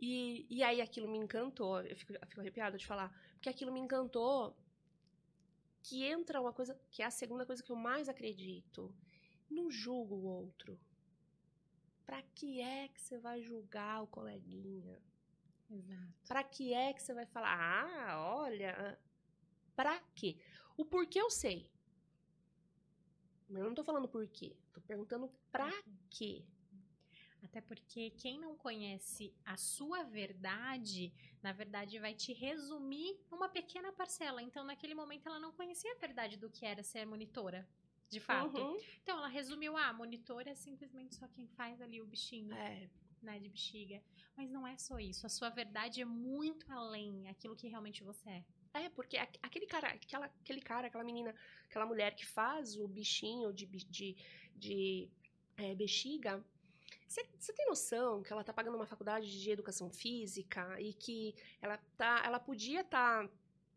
[0.00, 3.72] E, e aí aquilo me encantou, eu fico, eu fico arrepiada de falar, porque aquilo
[3.72, 4.56] me encantou
[5.82, 8.94] que entra uma coisa, que é a segunda coisa que eu mais acredito.
[9.50, 10.78] Não julgo o outro.
[12.06, 15.00] Pra que é que você vai julgar o coleguinha?
[15.70, 16.12] Exato.
[16.26, 18.98] Pra que é que você vai falar, ah, olha,
[19.76, 20.38] pra quê?
[20.76, 21.70] O porquê eu sei.
[23.48, 24.56] Mas eu não tô falando porquê.
[24.72, 25.96] Tô perguntando pra uhum.
[26.10, 26.44] quê.
[27.44, 33.92] Até porque quem não conhece a sua verdade, na verdade vai te resumir uma pequena
[33.92, 34.42] parcela.
[34.42, 37.68] Então, naquele momento, ela não conhecia a verdade do que era ser monitora,
[38.08, 38.58] de fato.
[38.58, 38.78] Uhum.
[39.02, 42.54] Então, ela resumiu: ah, monitora é simplesmente só quem faz ali o bichinho.
[42.54, 42.88] É.
[43.22, 44.02] Né, de bexiga.
[44.36, 45.24] Mas não é só isso.
[45.24, 48.44] A sua verdade é muito além aquilo que realmente você é.
[48.74, 51.32] É, porque aquele cara, aquela, aquele cara, aquela menina,
[51.66, 54.16] aquela mulher que faz o bichinho de, de,
[54.56, 55.08] de
[55.56, 56.44] é, bexiga,
[57.06, 61.78] você tem noção que ela tá pagando uma faculdade de educação física e que ela,
[61.96, 63.34] tá, ela podia estar tá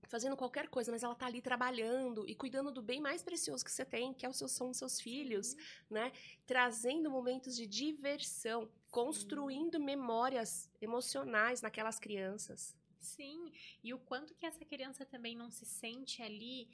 [0.07, 3.71] fazendo qualquer coisa, mas ela tá ali trabalhando e cuidando do bem mais precioso que
[3.71, 5.57] você tem, que é o seu, são os seus filhos, Sim.
[5.91, 6.11] né?
[6.47, 9.83] Trazendo momentos de diversão, construindo Sim.
[9.83, 12.75] memórias emocionais naquelas crianças.
[12.99, 13.51] Sim,
[13.83, 16.69] e o quanto que essa criança também não se sente ali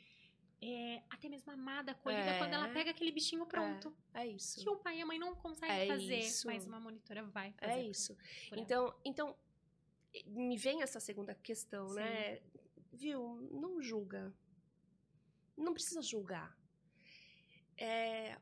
[0.65, 3.93] é, até mesmo amada, acolhida, é, quando ela pega aquele bichinho pronto.
[4.13, 4.61] É, é, isso.
[4.61, 6.47] Que o pai e a mãe não conseguem é fazer, isso.
[6.47, 7.73] mas uma monitora vai fazer.
[7.73, 8.17] É isso.
[8.53, 9.35] Então, então,
[10.25, 11.95] me vem essa segunda questão, Sim.
[11.95, 12.41] né?
[12.93, 13.41] Viu?
[13.51, 14.33] Não julga.
[15.57, 16.57] Não precisa julgar.
[17.77, 18.39] É,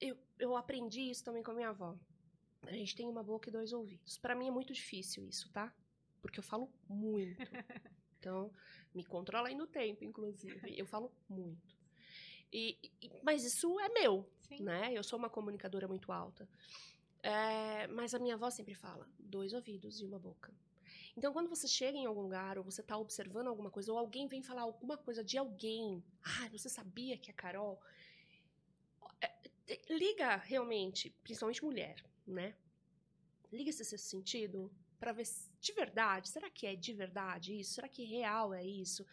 [0.00, 1.98] eu, eu aprendi isso também com a minha avó.
[2.62, 4.18] A gente tem uma boca e dois ouvidos.
[4.18, 5.74] Para mim é muito difícil isso, tá?
[6.20, 7.38] Porque eu falo muito.
[8.20, 8.52] Então,
[8.94, 10.60] me controla aí no tempo, inclusive.
[10.78, 11.74] Eu falo muito.
[12.52, 14.62] E, e, mas isso é meu, Sim.
[14.62, 14.92] né?
[14.92, 16.46] Eu sou uma comunicadora muito alta.
[17.22, 20.52] É, mas a minha avó sempre fala: dois ouvidos e uma boca.
[21.16, 24.28] Então, quando você chega em algum lugar, ou você está observando alguma coisa, ou alguém
[24.28, 27.80] vem falar alguma coisa de alguém, ah, você sabia que a Carol.
[29.20, 32.54] É, liga realmente, principalmente mulher, né?
[33.52, 35.26] Liga esse sentido para ver
[35.60, 37.74] de verdade, será que é de verdade isso?
[37.74, 39.06] Será que real é isso?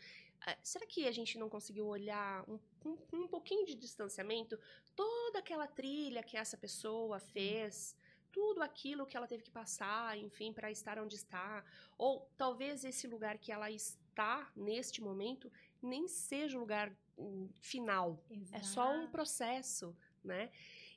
[0.46, 4.58] É, será que a gente não conseguiu olhar um, um, um pouquinho de distanciamento
[4.96, 7.96] toda aquela trilha que essa pessoa fez?
[8.38, 11.66] tudo aquilo que ela teve que passar, enfim, para estar onde está.
[11.98, 18.24] Ou talvez esse lugar que ela está neste momento nem seja o lugar hum, final.
[18.30, 18.56] Exato.
[18.56, 20.52] É só um processo, né?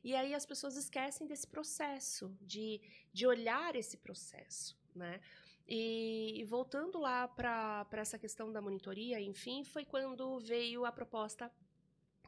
[0.04, 5.18] E aí as pessoas esquecem desse processo, de, de olhar esse processo, né?
[5.72, 11.48] E voltando lá para essa questão da monitoria, enfim, foi quando veio a proposta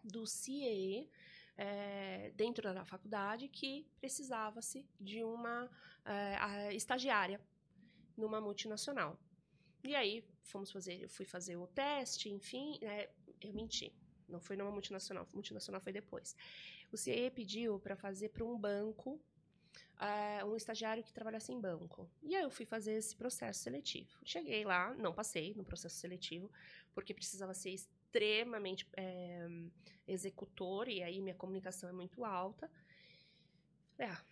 [0.05, 1.11] do CIE,
[1.57, 5.69] é, dentro da faculdade que precisava-se de uma
[6.05, 7.41] é, estagiária
[8.17, 9.19] numa multinacional.
[9.83, 13.93] E aí fomos fazer, eu fui fazer o teste, enfim, é, eu menti.
[14.29, 16.37] Não foi numa multinacional, multinacional foi depois.
[16.93, 19.21] O CIE pediu para fazer para um banco
[20.45, 22.11] Um estagiário que trabalhasse em banco.
[22.23, 24.11] E aí eu fui fazer esse processo seletivo.
[24.25, 26.51] Cheguei lá, não passei no processo seletivo,
[26.93, 29.47] porque precisava ser extremamente é,
[30.07, 32.71] executor, e aí minha comunicação é muito alta.
[33.97, 34.25] Falei, ah,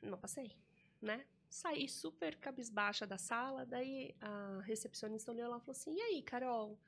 [0.00, 0.56] não passei,
[1.00, 1.26] né?
[1.50, 6.22] Saí super cabisbaixa da sala, daí a recepcionista olhou lá e falou assim, e aí,
[6.22, 6.78] Carol?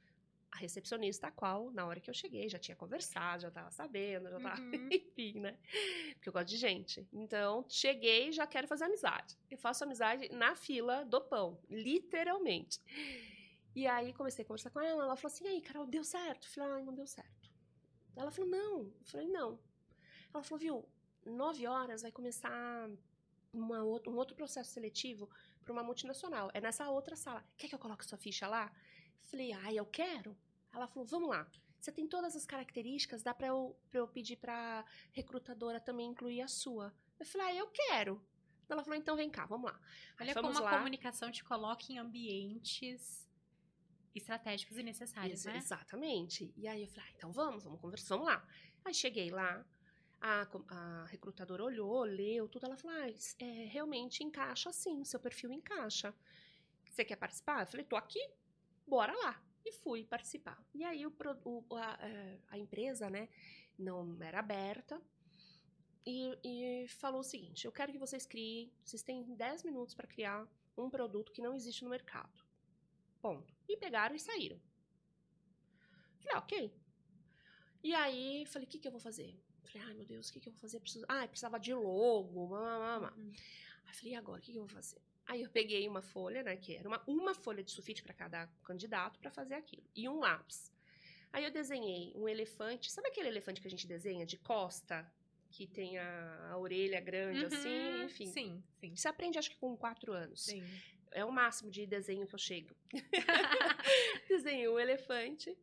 [0.52, 4.28] A recepcionista, a qual, na hora que eu cheguei, já tinha conversado, já tava sabendo,
[4.30, 4.88] já tava, uhum.
[4.90, 5.56] enfim, né?
[6.14, 7.06] Porque eu gosto de gente.
[7.12, 9.38] Então, cheguei e já quero fazer amizade.
[9.48, 12.80] Eu faço amizade na fila do pão, literalmente.
[13.74, 16.44] E aí comecei a conversar com ela, ela falou assim, e aí, Carol, deu certo?
[16.46, 17.50] Eu falei, ai, não deu certo.
[18.16, 18.78] Ela falou, não.
[18.80, 19.58] Eu falei, não.
[20.34, 20.88] Ela falou, viu,
[21.24, 22.90] nove horas vai começar
[23.52, 25.28] uma, um outro processo seletivo
[25.62, 26.50] para uma multinacional.
[26.52, 27.44] É nessa outra sala.
[27.56, 28.72] Quer que eu coloque sua ficha lá?
[29.24, 30.36] Falei, ai, eu quero.
[30.72, 31.50] Ela falou, vamos lá.
[31.80, 36.48] Você tem todas as características, dá para eu, eu pedir para recrutadora também incluir a
[36.48, 36.94] sua.
[37.18, 38.22] Eu falei, ah, eu quero.
[38.68, 39.80] Ela falou, então vem cá, vamos lá.
[40.20, 40.78] Olha como a lá.
[40.78, 43.28] comunicação te coloca em ambientes
[44.14, 45.56] estratégicos e necessários, né?
[45.56, 46.52] Exatamente.
[46.56, 48.46] E aí eu falei, ah, então vamos, vamos conversar, vamos lá.
[48.84, 49.64] Aí cheguei lá,
[50.20, 55.52] a, a recrutadora olhou, leu tudo, ela falou, ah, é, realmente encaixa sim, seu perfil
[55.52, 56.14] encaixa.
[56.84, 57.62] Você quer participar?
[57.62, 58.20] Eu falei, tô aqui,
[58.90, 59.42] bora lá.
[59.64, 60.62] E fui participar.
[60.74, 63.28] E aí o, o a, é, a, empresa, né,
[63.78, 65.00] não era aberta,
[66.04, 70.08] e, e, falou o seguinte: eu quero que vocês criem, vocês têm 10 minutos para
[70.08, 72.42] criar um produto que não existe no mercado.
[73.20, 73.54] Ponto.
[73.68, 74.58] E pegaram e saíram.
[76.18, 76.74] Falei, ah, ok.
[77.82, 79.38] E aí, falei, o que, que eu vou fazer?
[79.62, 80.80] Falei, ai meu Deus, o que, que eu vou fazer?
[80.80, 81.04] Preciso...
[81.08, 83.12] Ah, precisava de logo, mamá.
[83.16, 83.32] Uhum.
[83.86, 85.00] Aí falei, e agora, o que, que eu vou fazer?
[85.30, 88.48] Aí eu peguei uma folha, né, que era uma, uma folha de sulfite para cada
[88.64, 89.86] candidato para fazer aquilo.
[89.94, 90.72] E um lápis.
[91.32, 92.90] Aí eu desenhei um elefante.
[92.90, 95.08] Sabe aquele elefante que a gente desenha de costa?
[95.52, 98.26] Que tem a, a orelha grande, assim, uhum, assim, enfim.
[98.26, 98.96] Sim, sim.
[98.96, 100.46] Você aprende, acho que com quatro anos.
[100.46, 100.64] Sim
[101.12, 102.74] é o máximo de desenho que eu chego.
[104.28, 105.56] Desenhei um elefante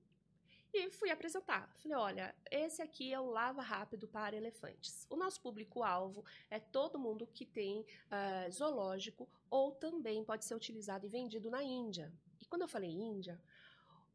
[0.78, 1.70] e fui apresentar.
[1.80, 5.06] Falei, olha, esse aqui é o Lava Rápido para elefantes.
[5.10, 11.06] O nosso público-alvo é todo mundo que tem uh, zoológico ou também pode ser utilizado
[11.06, 12.12] e vendido na Índia.
[12.40, 13.40] E quando eu falei Índia,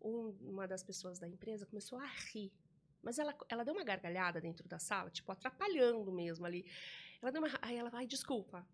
[0.00, 2.52] um, uma das pessoas da empresa começou a rir.
[3.02, 6.64] Mas ela, ela deu uma gargalhada dentro da sala, tipo, atrapalhando mesmo ali.
[7.20, 7.50] Ela deu uma.
[7.60, 8.66] Aí ela vai, desculpa.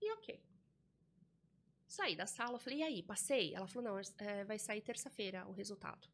[0.00, 0.40] E ok.
[1.86, 3.54] Saí da sala, falei, e aí, passei?
[3.54, 6.08] Ela falou, não, é, vai sair terça-feira o resultado.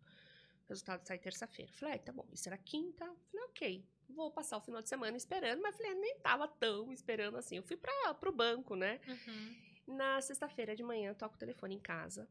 [0.70, 1.72] Resultado sai terça-feira.
[1.72, 3.04] Falei, ah, tá bom, isso era quinta.
[3.04, 7.36] Falei, ok, vou passar o final de semana esperando, mas falei, nem tava tão esperando
[7.36, 7.56] assim.
[7.56, 9.00] Eu fui para pro banco, né?
[9.06, 9.96] Uhum.
[9.96, 12.28] Na sexta-feira de manhã, toco o telefone em casa.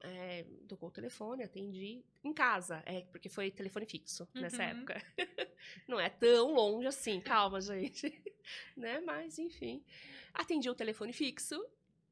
[0.00, 4.42] É, tocou o telefone, atendi em casa, é, porque foi telefone fixo uhum.
[4.42, 5.02] nessa época.
[5.88, 8.22] Não é tão longe assim, calma, gente.
[8.76, 9.00] né?
[9.00, 9.84] Mas, enfim.
[10.32, 11.60] Atendi o telefone fixo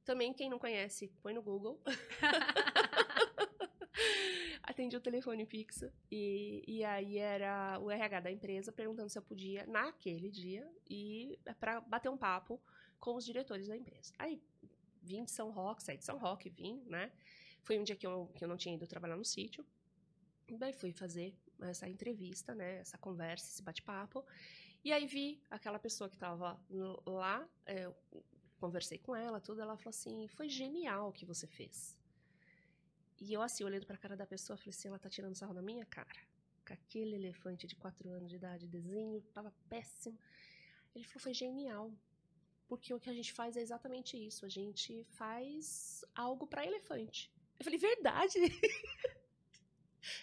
[0.05, 1.81] também, quem não conhece, põe no Google.
[4.75, 9.23] atendi o telefone fixo e, e aí era o RH da empresa perguntando se eu
[9.23, 12.61] podia, naquele dia, ir para bater um papo
[12.99, 14.13] com os diretores da empresa.
[14.19, 14.43] Aí
[15.01, 17.13] vim de São Roque, saí de São Roque, vim, né?
[17.63, 19.65] Foi um dia que eu, que eu não tinha ido trabalhar no sítio.
[20.59, 22.81] Daí fui fazer essa entrevista, né?
[22.81, 24.25] Essa conversa, esse bate-papo.
[24.85, 26.61] E aí vi aquela pessoa que estava
[27.07, 27.91] lá, é,
[28.59, 29.63] conversei com ela, tudo.
[29.63, 31.97] Ela falou assim: foi genial o que você fez.
[33.21, 35.63] E eu, assim, olhando pra cara da pessoa, falei assim: ela tá tirando sarro na
[35.63, 36.21] minha cara.
[36.67, 40.19] Com aquele elefante de 4 anos de idade, desenho, tava péssimo.
[40.95, 41.93] Ele falou: foi genial.
[42.67, 44.45] Porque o que a gente faz é exatamente isso.
[44.45, 47.31] A gente faz algo para elefante.
[47.59, 48.39] Eu falei: verdade?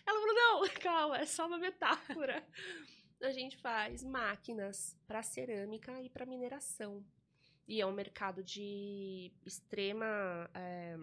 [0.06, 2.46] ela falou: não, calma, é só uma metáfora.
[3.22, 7.06] A gente faz máquinas para cerâmica e para mineração.
[7.68, 10.50] E é um mercado de extrema.
[10.56, 10.98] É,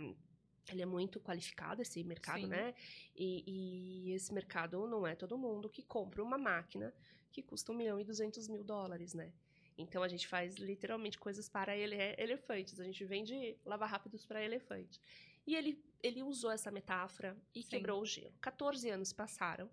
[0.71, 2.49] ele é muito qualificado, esse mercado, Sim.
[2.49, 2.75] né?
[3.16, 6.93] E, e, esse mercado não é todo mundo que compra uma máquina
[7.33, 9.33] que custa um milhão e duzentos mil dólares, né?
[9.77, 12.81] Então a gente faz literalmente coisas para ele, elefantes.
[12.81, 15.01] A gente vende lava rápidos para elefantes.
[15.47, 17.69] E ele, ele usou essa metáfora e Sim.
[17.71, 18.35] quebrou o gelo.
[18.41, 19.71] 14 anos passaram.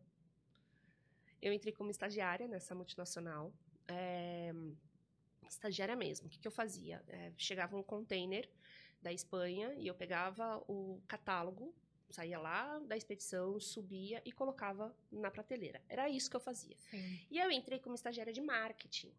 [1.42, 3.52] Eu entrei como estagiária nessa multinacional.
[3.88, 4.54] É,
[5.50, 6.28] estagiária mesmo.
[6.28, 7.04] O que, que eu fazia?
[7.08, 8.50] É, chegava um container
[9.06, 11.72] da Espanha e eu pegava o catálogo,
[12.10, 15.80] saía lá da expedição, subia e colocava na prateleira.
[15.88, 16.76] Era isso que eu fazia.
[16.90, 17.20] Sim.
[17.30, 19.14] E eu entrei como estagiária de marketing.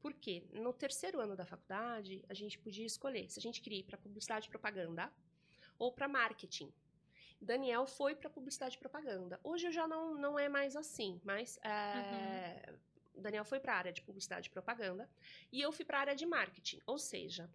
[0.00, 0.42] Por quê?
[0.52, 3.96] No terceiro ano da faculdade, a gente podia escolher se a gente queria ir para
[3.96, 5.12] publicidade e propaganda
[5.78, 6.72] ou para marketing.
[7.40, 9.38] Daniel foi para publicidade e propaganda.
[9.44, 13.22] Hoje já não, não é mais assim, mas é, uhum.
[13.22, 15.08] Daniel foi para a área de publicidade e propaganda
[15.52, 16.80] e eu fui para a área de marketing.
[16.84, 17.48] Ou seja,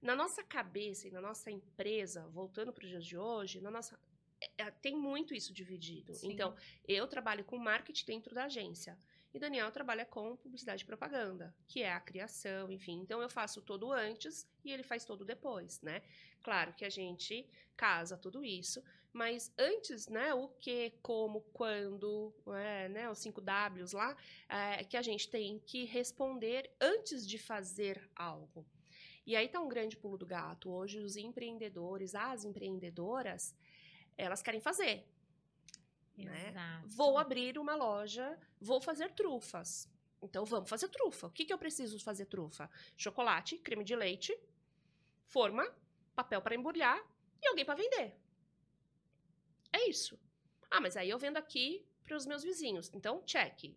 [0.00, 3.98] na nossa cabeça e na nossa empresa, voltando para os dias de hoje, na nossa
[4.40, 6.14] é, é, tem muito isso dividido.
[6.14, 6.32] Sim.
[6.32, 6.54] Então,
[6.86, 8.98] eu trabalho com marketing dentro da agência.
[9.32, 13.00] E Daniel trabalha com publicidade e propaganda, que é a criação, enfim.
[13.02, 16.02] Então eu faço todo antes e ele faz todo depois, né?
[16.42, 17.46] Claro que a gente
[17.76, 18.82] casa tudo isso,
[19.12, 24.16] mas antes, né, o que, como, quando, é, né, os 5 Ws lá,
[24.48, 28.66] é, que a gente tem que responder antes de fazer algo.
[29.28, 30.70] E aí tá um grande pulo do gato.
[30.70, 33.54] Hoje os empreendedores, as empreendedoras,
[34.16, 35.06] elas querem fazer.
[36.16, 36.82] Né?
[36.86, 39.86] Vou abrir uma loja, vou fazer trufas.
[40.22, 41.26] Então vamos fazer trufa.
[41.26, 42.70] O que, que eu preciso fazer trufa?
[42.96, 44.34] Chocolate, creme de leite,
[45.26, 45.62] forma,
[46.16, 46.98] papel para embrulhar
[47.42, 48.16] e alguém para vender.
[49.70, 50.18] É isso.
[50.70, 52.90] Ah, mas aí eu vendo aqui para os meus vizinhos.
[52.94, 53.76] Então, check.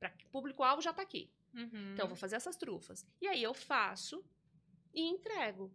[0.00, 1.30] Para público-alvo já está aqui.
[1.54, 1.92] Uhum.
[1.92, 3.06] Então, eu vou fazer essas trufas.
[3.20, 4.24] E aí eu faço
[4.92, 5.70] e entrego.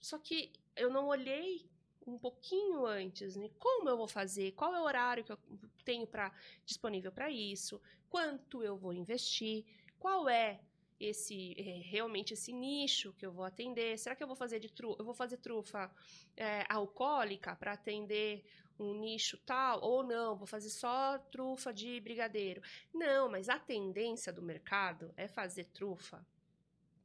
[0.00, 1.68] Só que eu não olhei
[2.06, 3.50] um pouquinho antes, né?
[3.58, 4.52] Como eu vou fazer?
[4.52, 5.38] Qual é o horário que eu
[5.84, 6.32] tenho para
[6.64, 7.80] disponível para isso?
[8.08, 9.64] Quanto eu vou investir?
[9.98, 10.60] Qual é
[10.98, 13.98] esse é, realmente esse nicho que eu vou atender?
[13.98, 15.00] Será que eu vou fazer de trufa?
[15.00, 15.90] Eu vou fazer trufa
[16.36, 18.44] é, alcoólica para atender
[18.78, 20.36] um nicho tal ou não?
[20.36, 22.62] Vou fazer só trufa de brigadeiro?
[22.94, 26.24] Não, mas a tendência do mercado é fazer trufa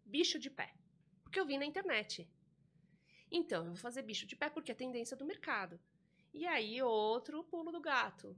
[0.05, 0.71] bicho de pé
[1.33, 2.29] porque eu vi na internet.
[3.31, 5.79] Então, eu vou fazer bicho de pé porque é tendência do mercado.
[6.31, 8.37] E aí, outro pulo do gato.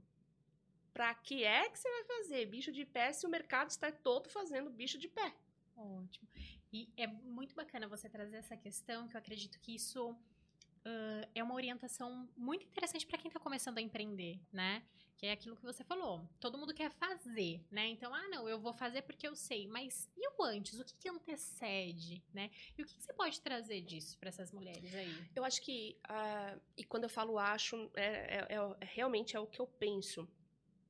[0.94, 4.30] Para que é que você vai fazer bicho de pé se o mercado está todo
[4.30, 5.34] fazendo bicho de pé?
[5.76, 6.26] Ótimo.
[6.72, 11.42] E é muito bacana você trazer essa questão, que eu acredito que isso uh, é
[11.42, 14.82] uma orientação muito interessante para quem está começando a empreender, né?
[15.16, 16.28] Que é aquilo que você falou.
[16.38, 17.86] Todo mundo quer fazer, né?
[17.88, 19.66] Então, ah, não, eu vou fazer porque eu sei.
[19.66, 20.78] Mas e o antes?
[20.78, 22.50] O que, que antecede, né?
[22.76, 25.26] E o que, que você pode trazer disso para essas mulheres aí?
[25.34, 29.46] Eu acho que, uh, e quando eu falo acho, é, é, é, realmente é o
[29.46, 30.28] que eu penso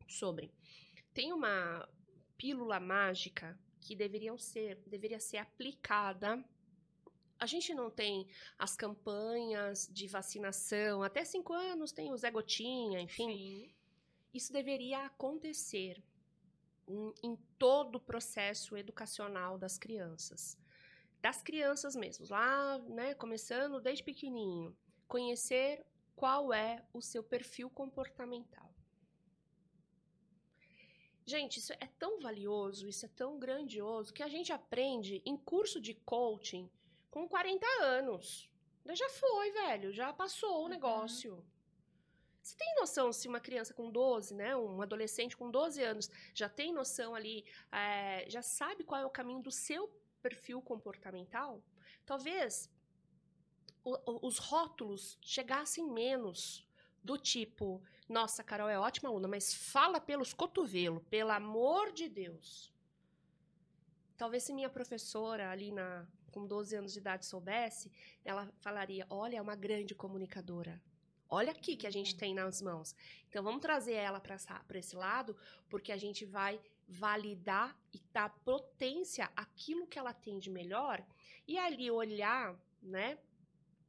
[0.09, 0.53] sobre.
[1.15, 1.89] Tem uma
[2.37, 6.45] pílula mágica que deveriam ser, deveria ser aplicada
[7.39, 8.27] a gente não tem
[8.59, 13.37] as campanhas de vacinação, até cinco anos tem o Zé Gotinha, enfim.
[13.37, 13.76] Sim.
[14.37, 16.05] Isso deveria acontecer
[16.87, 20.59] em, em todo o processo educacional das crianças.
[21.23, 24.77] Das crianças mesmo, lá, né, começando desde pequenininho.
[25.09, 28.71] Conhecer qual é o seu perfil comportamental.
[31.25, 35.81] Gente, isso é tão valioso, isso é tão grandioso, que a gente aprende em curso
[35.81, 36.71] de coaching
[37.11, 38.51] com 40 anos.
[38.93, 40.69] Já foi, velho, já passou o uhum.
[40.69, 41.43] negócio.
[42.47, 46.49] Você tem noção se uma criança com 12, né, um adolescente com 12 anos, já
[46.49, 49.89] tem noção ali, é, já sabe qual é o caminho do seu
[50.23, 51.61] perfil comportamental?
[52.05, 52.71] Talvez
[53.83, 56.65] o, os rótulos chegassem menos
[57.03, 62.73] do tipo, nossa, Carol é ótima aluna, mas fala pelos cotovelos, pelo amor de Deus.
[64.17, 67.91] Talvez se minha professora ali na com 12 anos de idade soubesse,
[68.25, 70.81] ela falaria: "Olha, é uma grande comunicadora.
[71.29, 72.95] Olha aqui que a gente tem nas mãos.
[73.29, 75.37] Então vamos trazer ela para esse lado,
[75.69, 81.05] porque a gente vai validar e dar potência àquilo que ela tem de melhor
[81.47, 83.19] e ali olhar, né,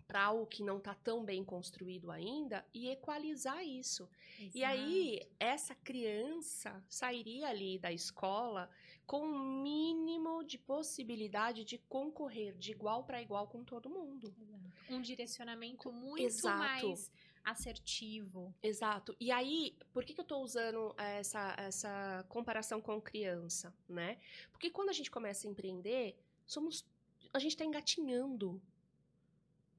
[0.08, 4.10] para algo que não está tão bem construído ainda e equalizar isso.
[4.40, 4.58] Exato.
[4.58, 8.70] E aí essa criança sairia ali da escola
[9.06, 14.34] com o um mínimo de possibilidade de concorrer de igual para igual com todo mundo.
[14.40, 14.94] Exato.
[14.94, 16.58] Um direcionamento muito Exato.
[16.58, 17.12] mais
[17.44, 18.54] assertivo.
[18.62, 19.16] Exato.
[19.20, 24.20] E aí, por que, que eu estou usando essa, essa comparação com criança, né?
[24.52, 26.86] Porque quando a gente começa a empreender, somos
[27.34, 28.62] a gente está engatinhando.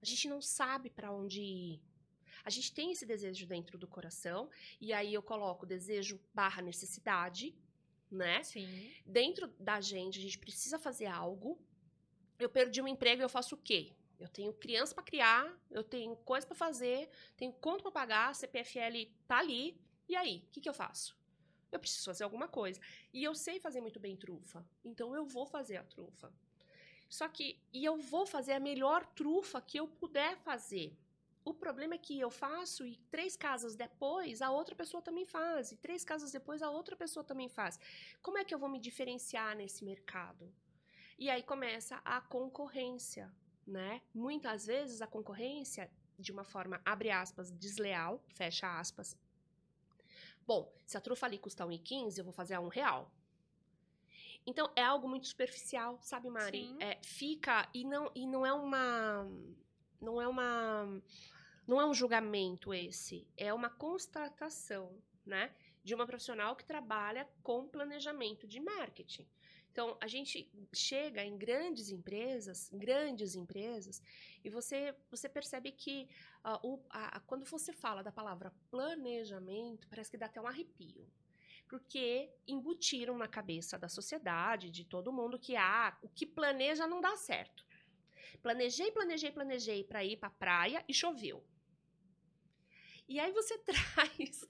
[0.01, 1.83] A gente não sabe para onde ir.
[2.45, 4.49] A gente tem esse desejo dentro do coração,
[4.81, 7.55] e aí eu coloco desejo barra necessidade,
[8.11, 8.43] né?
[8.43, 8.93] Sim.
[9.05, 11.61] Dentro da gente, a gente precisa fazer algo.
[12.39, 13.93] Eu perdi um emprego, eu faço o quê?
[14.19, 19.09] Eu tenho criança para criar, eu tenho coisa para fazer, tenho conta para pagar, CPFL
[19.27, 19.81] tá ali.
[20.09, 21.17] E aí, o que, que eu faço?
[21.71, 22.81] Eu preciso fazer alguma coisa.
[23.13, 26.33] E eu sei fazer muito bem trufa, então eu vou fazer a trufa.
[27.09, 30.97] Só que, e eu vou fazer a melhor trufa que eu puder fazer.
[31.45, 35.73] O problema é que eu faço e três casas depois a outra pessoa também faz,
[35.73, 37.79] e três casas depois a outra pessoa também faz.
[38.21, 40.53] Como é que eu vou me diferenciar nesse mercado?
[41.19, 43.33] E aí começa a concorrência
[43.69, 44.01] né?
[44.15, 49.17] Muitas vezes a concorrência, de uma forma, abre aspas, desleal, fecha aspas.
[50.47, 53.13] Bom, se a trufa ali custa 1,15, eu vou fazer a um real.
[54.47, 56.67] Então, é algo muito superficial, sabe, Mari?
[56.67, 56.79] Sim.
[56.81, 59.31] É, fica, e não, e não é uma...
[60.01, 61.03] Não é uma...
[61.67, 64.97] Não é um julgamento esse, é uma constatação,
[65.27, 65.55] né?
[65.85, 69.29] De uma profissional que trabalha com planejamento de marketing.
[69.79, 74.03] Então, a gente chega em grandes empresas, grandes empresas,
[74.43, 76.09] e você, você percebe que
[76.45, 81.09] uh, o, a, quando você fala da palavra planejamento, parece que dá até um arrepio.
[81.69, 87.01] Porque embutiram na cabeça da sociedade, de todo mundo, que ah, o que planeja não
[87.01, 87.65] dá certo.
[88.43, 91.47] Planejei, planejei, planejei para ir para a praia e choveu.
[93.07, 94.45] E aí você traz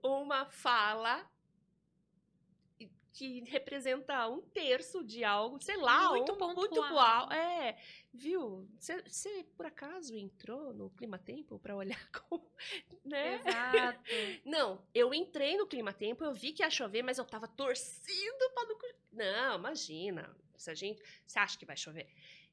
[0.00, 1.28] uma fala
[3.12, 6.54] que representa um terço de algo, sei lá, muito um, pontual.
[6.54, 7.32] muito pontual.
[7.32, 7.76] É,
[8.12, 8.68] viu?
[8.78, 11.98] Você por acaso entrou no Clima Tempo para olhar
[12.28, 12.50] como,
[13.04, 13.36] né?
[13.36, 14.00] Exato.
[14.44, 18.50] Não, eu entrei no Clima Tempo, eu vi que ia chover, mas eu tava torcendo
[18.54, 18.78] para não
[19.12, 20.36] Não, imagina.
[20.56, 22.08] Se a gente, você acha que vai chover?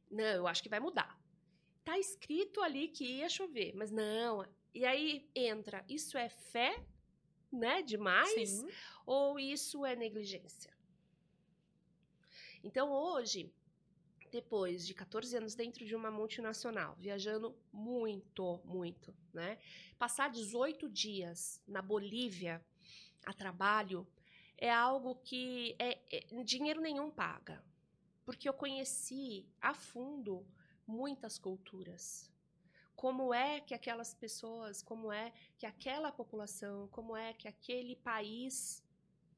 [0.09, 1.19] Não, eu acho que vai mudar.
[1.83, 4.45] Tá escrito ali que ia chover, mas não.
[4.73, 6.83] E aí entra, isso é fé,
[7.55, 8.49] né, demais?
[8.49, 8.67] Sim
[9.05, 10.73] ou isso é negligência?
[12.63, 13.53] Então, hoje,
[14.31, 19.59] depois de 14 anos dentro de uma multinacional, viajando muito, muito, né?
[19.99, 22.63] Passar 18 dias na Bolívia
[23.25, 24.07] a trabalho
[24.57, 27.63] é algo que é, é, dinheiro nenhum paga.
[28.25, 30.43] Porque eu conheci a fundo
[30.87, 32.31] muitas culturas.
[32.95, 38.83] Como é que aquelas pessoas, como é que aquela população, como é que aquele país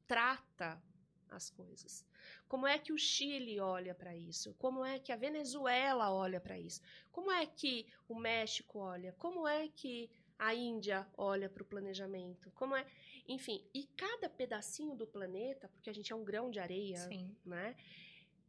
[0.08, 0.82] trata
[1.30, 2.06] as coisas.
[2.48, 4.54] Como é que o Chile olha para isso?
[4.56, 6.82] Como é que a Venezuela olha para isso?
[7.12, 9.14] Como é que o México olha?
[9.14, 12.52] Como é que a Índia olha para o planejamento?
[12.52, 12.86] Como é,
[13.28, 17.36] enfim, e cada pedacinho do planeta, porque a gente é um grão de areia, Sim.
[17.46, 17.76] né?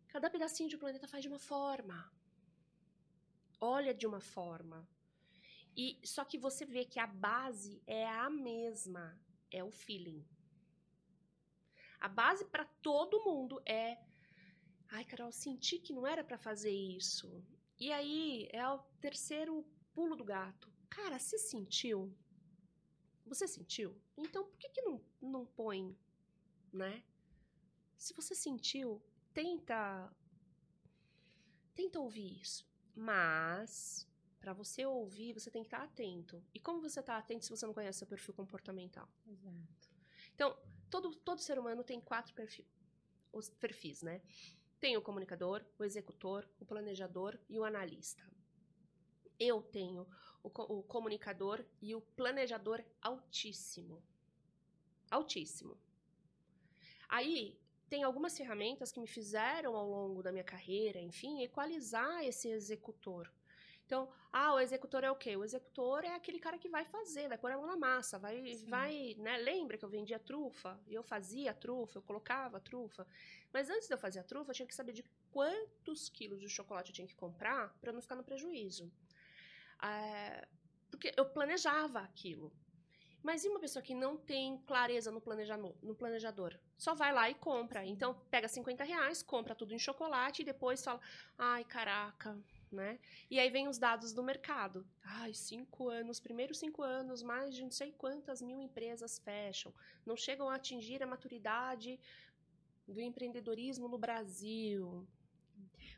[0.09, 2.11] Cada pedacinho de planeta faz de uma forma.
[3.61, 4.89] Olha de uma forma.
[5.79, 9.16] E só que você vê que a base é a mesma,
[9.49, 10.26] é o feeling.
[12.01, 13.97] A base para todo mundo é.
[14.89, 17.45] Ai, Carol, senti que não era para fazer isso.
[17.79, 19.64] E aí é o terceiro
[19.95, 20.68] pulo do gato.
[20.91, 22.12] Cara, você sentiu?
[23.24, 23.97] Você sentiu?
[24.16, 25.97] Então por que, que não, não põe,
[26.72, 27.05] né?
[27.97, 29.01] Se você sentiu,
[29.33, 30.12] tenta.
[31.76, 32.66] Tenta ouvir isso.
[32.97, 34.08] Mas,
[34.41, 36.43] para você ouvir, você tem que estar atento.
[36.55, 39.09] E como você está atento se você não conhece seu perfil comportamental?
[39.26, 39.91] Exato.
[40.34, 40.57] Então,
[40.89, 42.66] todo, todo ser humano tem quatro perfis,
[43.32, 44.22] os perfis, né?
[44.78, 48.22] Tem o comunicador, o executor, o planejador e o analista.
[49.39, 50.07] Eu tenho
[50.43, 54.03] o, o comunicador e o planejador altíssimo.
[55.11, 55.76] Altíssimo.
[57.09, 57.59] Aí,
[57.89, 63.32] tem algumas ferramentas que me fizeram ao longo da minha carreira, enfim, equalizar esse executor.
[63.89, 65.34] Então, ah, o executor é o quê?
[65.34, 68.55] O executor é aquele cara que vai fazer, vai pôr a mão na massa, vai,
[68.68, 69.39] vai, né?
[69.39, 70.78] Lembra que eu vendia trufa?
[70.86, 73.07] E eu fazia trufa, eu colocava trufa.
[73.51, 76.51] Mas antes de eu fazer a trufa, eu tinha que saber de quantos quilos de
[76.51, 78.93] chocolate eu tinha que comprar para não ficar no prejuízo.
[79.82, 80.47] É,
[80.91, 82.53] porque eu planejava aquilo.
[83.22, 86.61] Mas e uma pessoa que não tem clareza no planejador, no planejador?
[86.76, 87.86] Só vai lá e compra.
[87.86, 91.01] Então, pega 50 reais, compra tudo em chocolate e depois fala:
[91.39, 92.39] ai, caraca,
[92.71, 92.99] né?
[93.31, 94.87] E aí vem os dados do mercado.
[95.03, 99.73] Ai, cinco anos, primeiros cinco anos, mais de não sei quantas mil empresas fecham.
[100.05, 101.99] Não chegam a atingir a maturidade
[102.87, 105.07] do empreendedorismo no Brasil.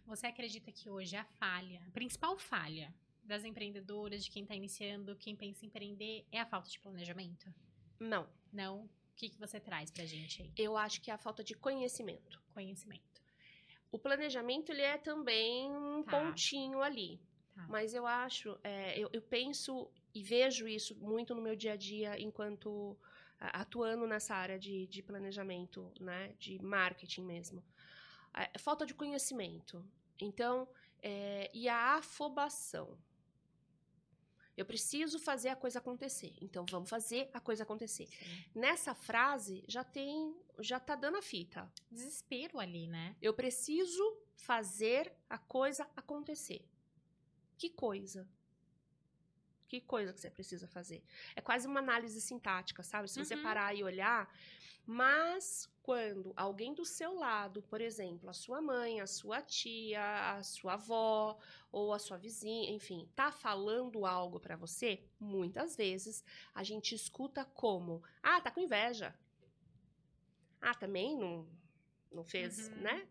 [0.07, 2.93] Você acredita que hoje a falha, a principal falha
[3.23, 7.53] das empreendedoras, de quem está iniciando, quem pensa em empreender, é a falta de planejamento?
[7.99, 8.29] Não.
[8.53, 8.85] Não?
[8.85, 10.53] O que, que você traz pra gente aí?
[10.57, 12.43] Eu acho que é a falta de conhecimento.
[12.53, 13.23] Conhecimento.
[13.93, 16.13] O planejamento, ele é também um tá.
[16.13, 17.21] pontinho ali.
[17.55, 17.67] Tá.
[17.69, 21.77] Mas eu acho, é, eu, eu penso e vejo isso muito no meu dia a
[21.77, 22.97] dia enquanto
[23.41, 27.65] atuando nessa área de, de planejamento, né, de marketing mesmo.
[28.35, 29.85] É, falta de conhecimento.
[30.21, 30.69] Então,
[31.03, 32.99] é, e a afobação.
[34.57, 36.35] Eu preciso fazer a coisa acontecer.
[36.41, 38.07] Então vamos fazer a coisa acontecer.
[38.07, 38.45] Sim.
[38.55, 41.71] Nessa frase já tem, já tá dando a fita.
[41.91, 43.17] Desespero ali, né?
[43.23, 44.03] Eu preciso
[44.37, 46.65] fazer a coisa acontecer.
[47.57, 48.29] Que coisa?
[49.69, 51.03] Que coisa que você precisa fazer?
[51.37, 53.09] É quase uma análise sintática, sabe?
[53.09, 53.43] Se você uhum.
[53.43, 54.29] parar e olhar,
[54.85, 60.41] mas quando alguém do seu lado, por exemplo, a sua mãe, a sua tia, a
[60.41, 61.37] sua avó
[61.73, 66.23] ou a sua vizinha, enfim, tá falando algo para você, muitas vezes
[66.55, 69.13] a gente escuta como: "Ah, tá com inveja".
[70.61, 71.49] Ah, também não
[72.13, 72.77] não fez, uhum.
[72.83, 73.09] né?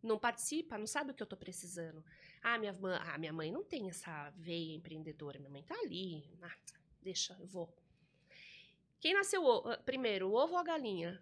[0.00, 2.04] Não participa, não sabe o que eu tô precisando.
[2.40, 6.24] Ah, minha mãe, ah, minha mãe não tem essa veia empreendedora, minha mãe tá ali.
[6.40, 6.56] Ah,
[7.00, 7.76] deixa, eu vou.
[9.00, 9.42] Quem nasceu
[9.84, 11.20] primeiro, o ovo ou a galinha?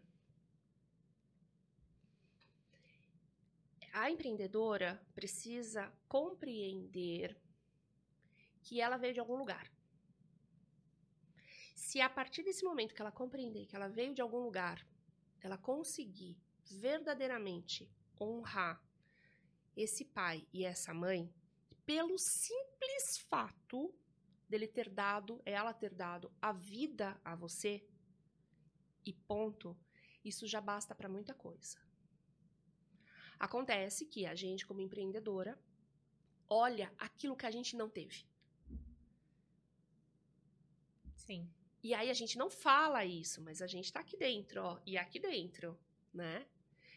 [3.93, 7.37] A empreendedora precisa compreender
[8.63, 9.71] que ela veio de algum lugar.
[11.75, 14.87] Se a partir desse momento que ela compreender que ela veio de algum lugar,
[15.41, 18.81] ela conseguir verdadeiramente honrar
[19.77, 21.33] esse pai e essa mãe,
[21.85, 23.93] pelo simples fato
[24.49, 27.85] dele ter dado, ela ter dado a vida a você,
[29.05, 29.77] e ponto,
[30.25, 31.90] isso já basta para muita coisa.
[33.41, 35.59] Acontece que a gente, como empreendedora,
[36.47, 38.27] olha aquilo que a gente não teve.
[41.15, 41.49] Sim.
[41.83, 44.99] E aí a gente não fala isso, mas a gente tá aqui dentro, ó, e
[44.99, 45.79] aqui dentro,
[46.13, 46.47] né?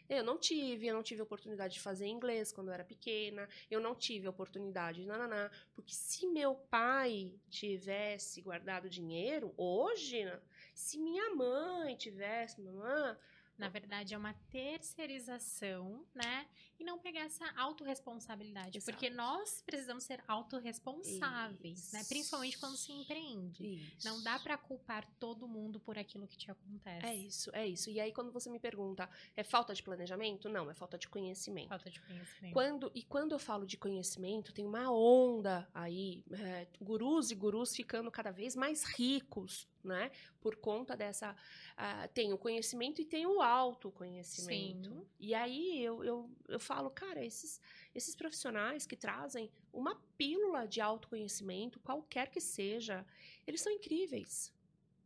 [0.10, 3.80] Eu não tive, eu não tive oportunidade de fazer inglês quando eu era pequena, eu
[3.80, 10.26] não tive oportunidade, nananá, porque se meu pai tivesse guardado dinheiro, hoje,
[10.74, 13.16] se minha mãe tivesse, mamãe,
[13.64, 16.46] na verdade, é uma terceirização, né?
[16.80, 18.78] E não pegar essa autorresponsabilidade.
[18.78, 18.92] Exato.
[18.92, 22.04] Porque nós precisamos ser autorresponsáveis, né?
[22.08, 23.64] Principalmente quando se empreende.
[23.64, 24.08] Isso.
[24.08, 27.06] Não dá para culpar todo mundo por aquilo que te acontece.
[27.06, 27.90] É isso, é isso.
[27.90, 30.50] E aí, quando você me pergunta, é falta de planejamento?
[30.50, 31.70] Não, é falta de conhecimento.
[31.70, 32.54] Falta de conhecimento.
[32.54, 37.76] Quando, e quando eu falo de conhecimento, tem uma onda aí, é, gurus e gurus
[37.76, 40.12] ficando cada vez mais ricos, né?
[40.40, 41.36] Por conta dessa.
[41.74, 44.90] Uh, tem o conhecimento e tem o autoconhecimento.
[44.90, 45.08] Sim.
[45.20, 47.62] E aí eu, eu, eu falo, cara, esses,
[47.94, 53.06] esses profissionais que trazem uma pílula de autoconhecimento, qualquer que seja,
[53.46, 54.54] eles são incríveis.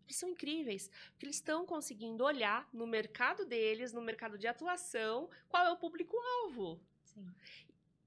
[0.05, 5.29] Eles são incríveis, porque eles estão conseguindo olhar no mercado deles, no mercado de atuação,
[5.49, 6.79] qual é o público-alvo.
[7.03, 7.27] Sim.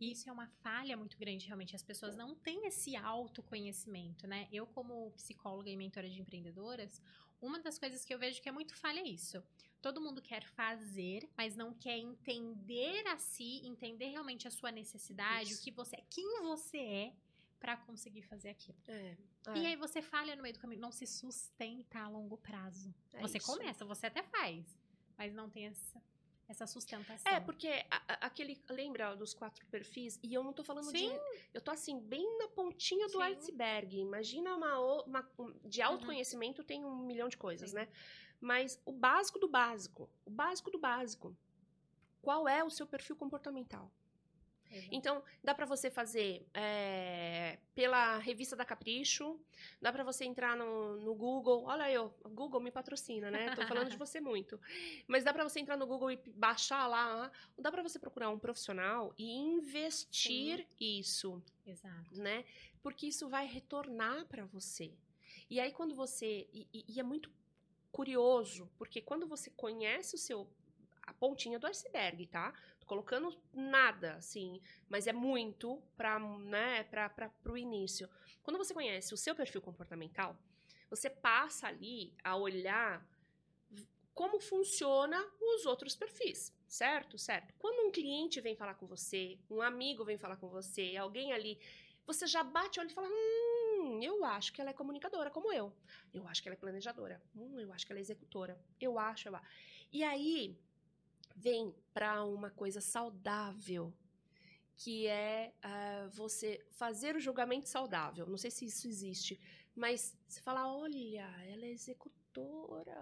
[0.00, 1.76] Isso é uma falha muito grande, realmente.
[1.76, 4.48] As pessoas não têm esse autoconhecimento, né?
[4.50, 7.02] Eu, como psicóloga e mentora de empreendedoras,
[7.40, 9.42] uma das coisas que eu vejo que é muito falha é isso.
[9.80, 15.52] Todo mundo quer fazer, mas não quer entender a si, entender realmente a sua necessidade,
[15.52, 15.60] isso.
[15.60, 17.12] o que você é, quem você é
[17.58, 18.78] para conseguir fazer aquilo.
[18.88, 19.16] É,
[19.48, 19.58] é.
[19.58, 22.94] E aí você falha no meio do caminho, não se sustenta a longo prazo.
[23.12, 23.46] É você isso.
[23.46, 24.66] começa, você até faz,
[25.16, 26.00] mas não tem essa
[26.50, 27.32] essa sustentação.
[27.32, 28.60] É, porque a, aquele.
[28.68, 30.18] Lembra dos quatro perfis?
[30.20, 31.10] E eu não tô falando Sim.
[31.10, 31.20] de.
[31.54, 33.22] Eu tô assim, bem na pontinha do Sim.
[33.22, 33.98] iceberg.
[33.98, 34.78] Imagina uma.
[35.04, 35.30] uma
[35.64, 35.86] de uhum.
[35.86, 36.66] autoconhecimento uhum.
[36.66, 37.76] tem um milhão de coisas, Sim.
[37.76, 37.88] né?
[38.40, 40.08] Mas o básico do básico.
[40.24, 41.36] O básico do básico.
[42.22, 43.90] Qual é o seu perfil comportamental?
[44.70, 44.88] Exato.
[44.92, 49.38] Então, dá para você fazer é, pela revista da Capricho,
[49.80, 51.64] dá para você entrar no, no, Google.
[51.64, 53.54] Olha eu, o Google me patrocina, né?
[53.54, 54.60] Tô falando de você muito.
[55.08, 57.30] Mas dá para você entrar no Google e baixar lá.
[57.58, 61.00] Dá para você procurar um profissional e investir Sim.
[61.00, 61.42] isso.
[61.66, 62.20] Exato.
[62.20, 62.44] Né?
[62.80, 64.92] Porque isso vai retornar para você.
[65.48, 66.48] E aí, quando você.
[66.52, 67.28] E, e é muito
[67.92, 70.48] curioso, porque quando você conhece o seu.
[71.02, 72.54] a pontinha do iceberg, tá?
[72.90, 76.84] colocando nada, assim, mas é muito para né,
[77.44, 78.10] o início.
[78.42, 80.36] Quando você conhece o seu perfil comportamental,
[80.90, 83.06] você passa ali a olhar
[84.12, 87.16] como funciona os outros perfis, certo?
[87.16, 87.54] Certo.
[87.60, 91.60] Quando um cliente vem falar com você, um amigo vem falar com você, alguém ali,
[92.04, 93.59] você já bate o olho e fala: Hum,
[94.02, 95.72] eu acho que ela é comunicadora, como eu.
[96.12, 97.20] Eu acho que ela é planejadora.
[97.34, 98.58] Hum, eu acho que ela é executora.
[98.80, 99.46] Eu acho, eu acho.
[99.92, 100.56] E aí,
[101.34, 103.92] vem para uma coisa saudável,
[104.76, 108.26] que é uh, você fazer o julgamento saudável.
[108.26, 109.40] Não sei se isso existe,
[109.74, 112.96] mas você fala: olha, ela é executora,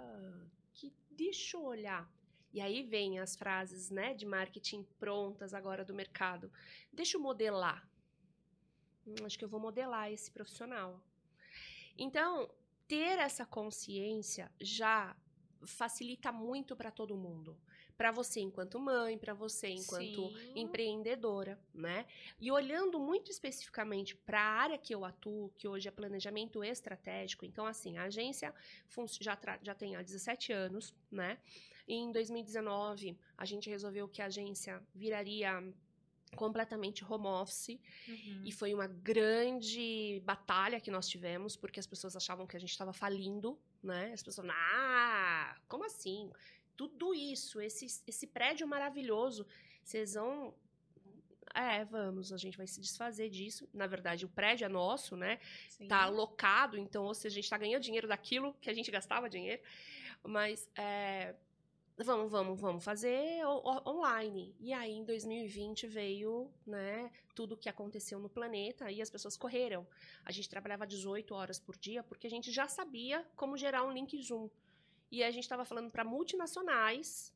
[0.73, 2.11] que deixa eu olhar.
[2.53, 6.51] E aí vem as frases né, de marketing prontas agora do mercado.
[6.93, 7.87] Deixa eu modelar.
[9.25, 11.01] Acho que eu vou modelar esse profissional.
[11.97, 12.51] Então,
[12.87, 15.17] ter essa consciência já
[15.65, 17.59] facilita muito para todo mundo
[17.99, 20.53] para você enquanto mãe, para você enquanto Sim.
[20.55, 22.07] empreendedora, né?
[22.41, 27.45] E olhando muito especificamente para a área que eu atuo, que hoje é planejamento estratégico.
[27.45, 28.55] Então, assim, a agência
[29.21, 31.39] já, já tem há 17 anos, né?
[31.89, 35.61] E em 2019, a gente resolveu que a agência viraria
[36.37, 38.43] completamente home office uhum.
[38.45, 42.71] e foi uma grande batalha que nós tivemos porque as pessoas achavam que a gente
[42.71, 44.13] estava falindo, né?
[44.13, 46.31] As pessoas, ah, como assim?
[46.79, 49.45] tudo isso, esse, esse prédio maravilhoso,
[49.83, 50.55] vocês vão.
[51.53, 53.69] É, vamos, a gente vai se desfazer disso.
[53.75, 55.41] Na verdade, o prédio é nosso, né?
[55.71, 55.89] Sim.
[55.89, 59.29] Tá alocado, então, ou seja, a gente tá ganhando dinheiro daquilo que a gente gastava
[59.29, 59.61] dinheiro.
[60.23, 61.35] Mas, é,
[62.07, 63.45] vamos, vamos, vamos fazer
[63.87, 64.55] online.
[64.61, 69.87] E aí, em 2020, veio, né, tudo que aconteceu no planeta e as pessoas correram.
[70.25, 73.93] A gente trabalhava 18 horas por dia porque a gente já sabia como gerar um
[73.93, 74.49] link Zoom.
[75.11, 77.33] E a gente estava falando para multinacionais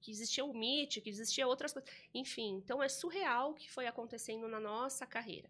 [0.00, 1.88] que existia o MIT, que existia outras coisas.
[2.12, 5.48] Enfim, então é surreal o que foi acontecendo na nossa carreira.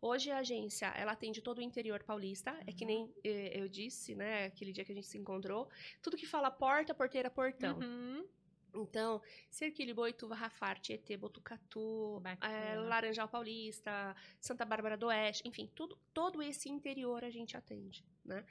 [0.00, 2.60] Hoje a agência, ela atende todo o interior paulista, uhum.
[2.66, 3.12] é que nem uhum.
[3.24, 5.68] eh, eu disse, né, aquele dia que a gente se encontrou,
[6.02, 7.78] tudo que fala porta, porteira, portão.
[7.78, 8.26] Uhum.
[8.74, 15.96] Então, Cerquilho, Boituva, Rafar, Tietê, Botucatu, é, Laranjal Paulista, Santa Bárbara do Oeste, enfim, tudo,
[16.12, 18.44] todo esse interior a gente atende, né?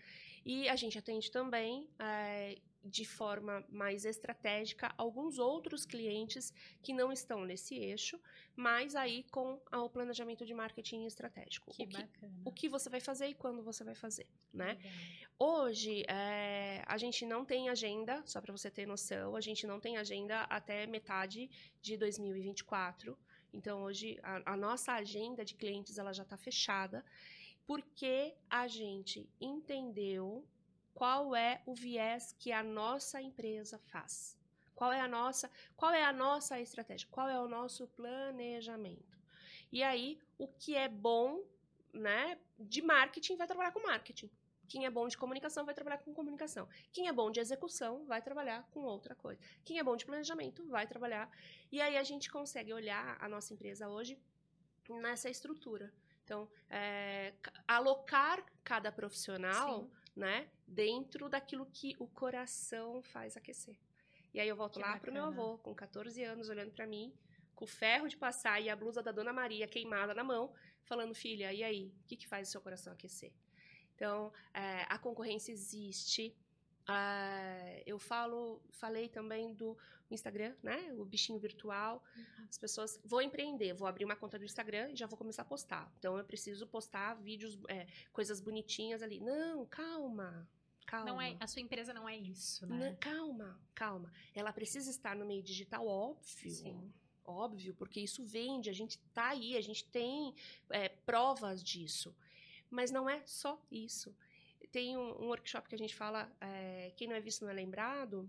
[0.45, 7.11] E a gente atende também, é, de forma mais estratégica, alguns outros clientes que não
[7.11, 8.19] estão nesse eixo,
[8.55, 11.71] mas aí com o planejamento de marketing estratégico.
[11.71, 12.33] Que o que, bacana.
[12.45, 14.77] O que você vai fazer e quando você vai fazer, né?
[15.39, 19.79] Hoje, é, a gente não tem agenda, só para você ter noção, a gente não
[19.79, 21.49] tem agenda até metade
[21.81, 23.17] de 2024.
[23.53, 27.03] Então, hoje, a, a nossa agenda de clientes, ela já está fechada
[27.65, 30.45] porque a gente entendeu
[30.93, 34.37] qual é o viés que a nossa empresa faz.
[34.75, 37.07] Qual é a nossa, qual é a nossa estratégia?
[37.09, 39.17] Qual é o nosso planejamento?
[39.71, 41.43] E aí, o que é bom,
[41.91, 44.29] né, de marketing vai trabalhar com marketing.
[44.67, 46.67] Quem é bom de comunicação vai trabalhar com comunicação.
[46.91, 49.39] Quem é bom de execução vai trabalhar com outra coisa.
[49.63, 51.29] Quem é bom de planejamento vai trabalhar.
[51.71, 54.19] E aí a gente consegue olhar a nossa empresa hoje
[54.89, 55.93] nessa estrutura.
[56.23, 57.33] Então, é,
[57.67, 59.91] alocar cada profissional, Sim.
[60.15, 63.75] né, dentro daquilo que o coração faz aquecer.
[64.33, 65.01] E aí eu volto que lá bacana.
[65.01, 67.13] pro meu avô, com 14 anos, olhando para mim,
[67.55, 70.53] com o ferro de passar e a blusa da Dona Maria queimada na mão,
[70.83, 73.31] falando, filha, e aí, o que, que faz o seu coração aquecer?
[73.95, 76.35] Então, é, a concorrência existe,
[76.83, 79.77] Uh, eu falo, falei também do
[80.11, 80.93] Instagram, né?
[80.97, 82.03] O bichinho virtual.
[82.15, 82.45] Uhum.
[82.49, 85.45] As pessoas vou empreender, vou abrir uma conta do Instagram e já vou começar a
[85.45, 85.91] postar.
[85.97, 89.19] Então eu preciso postar vídeos, é, coisas bonitinhas ali.
[89.19, 90.47] Não, calma.
[90.85, 91.05] Calma.
[91.05, 92.89] Não é, a sua empresa não é isso, né?
[92.89, 94.11] Não, calma, calma.
[94.35, 96.51] Ela precisa estar no meio digital, óbvio.
[96.51, 96.93] Sim.
[97.25, 100.35] Óbvio, porque isso vende, a gente tá aí, a gente tem
[100.69, 102.13] é, provas disso.
[102.69, 104.13] Mas não é só isso
[104.73, 107.53] tem um, um, workshop que a gente fala, é, quem não é visto não é
[107.53, 108.27] lembrado.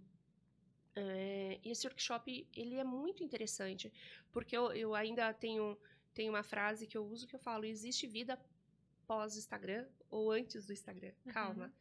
[0.95, 3.91] É, e esse workshop, ele é muito interessante,
[4.31, 5.77] porque eu, eu ainda tenho,
[6.13, 8.39] tenho uma frase que eu uso que eu falo, existe vida
[9.07, 11.13] pós-Instagram ou antes do Instagram.
[11.33, 11.65] Calma.
[11.65, 11.73] Uhum.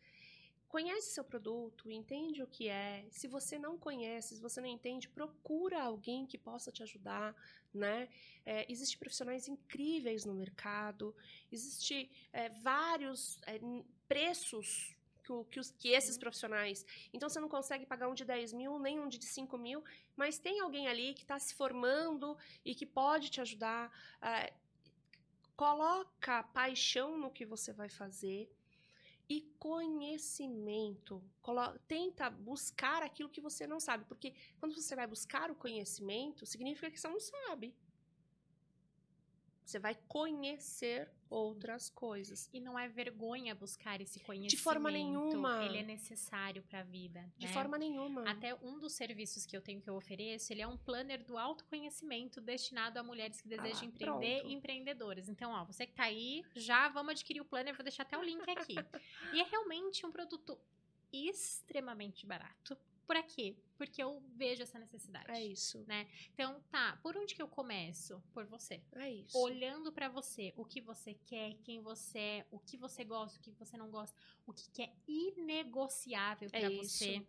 [0.73, 3.05] Conhece seu produto, entende o que é.
[3.11, 7.35] Se você não conhece, se você não entende, procura alguém que possa te ajudar,
[7.71, 8.09] né?
[8.43, 11.15] É, Existem profissionais incríveis no mercado,
[11.51, 13.59] existem é, vários é,
[14.07, 16.83] preços que, que, os, que, esses profissionais.
[17.13, 19.83] Então você não consegue pagar um de 10 mil, nem um de 5 mil,
[20.15, 23.91] mas tem alguém ali que está se formando e que pode te ajudar.
[24.19, 24.51] É,
[25.55, 28.51] coloca paixão no que você vai fazer
[29.33, 31.23] e conhecimento.
[31.87, 36.91] Tenta buscar aquilo que você não sabe, porque quando você vai buscar o conhecimento, significa
[36.91, 37.73] que você não sabe.
[39.65, 42.49] Você vai conhecer outras coisas.
[42.53, 44.51] E não é vergonha buscar esse conhecimento.
[44.51, 45.65] De forma nenhuma.
[45.65, 47.25] Ele é necessário para a vida.
[47.37, 47.53] De né?
[47.53, 48.29] forma nenhuma.
[48.29, 51.37] Até um dos serviços que eu tenho que eu ofereço, ele é um planner do
[51.37, 54.51] autoconhecimento destinado a mulheres que desejam ah, empreender pronto.
[54.51, 55.29] e empreendedoras.
[55.29, 58.23] Então, ó, você que tá aí, já vamos adquirir o planner, vou deixar até o
[58.23, 58.75] link aqui.
[59.33, 60.57] e é realmente um produto
[61.11, 62.77] extremamente barato.
[63.05, 63.55] Por quê?
[63.77, 65.29] Porque eu vejo essa necessidade.
[65.29, 65.83] É isso.
[65.87, 66.07] Né?
[66.33, 68.21] Então, tá, por onde que eu começo?
[68.33, 68.81] Por você.
[68.93, 69.37] É isso.
[69.37, 73.41] Olhando para você, o que você quer, quem você é, o que você gosta, o
[73.41, 77.25] que você não gosta, o que, que é inegociável para é você.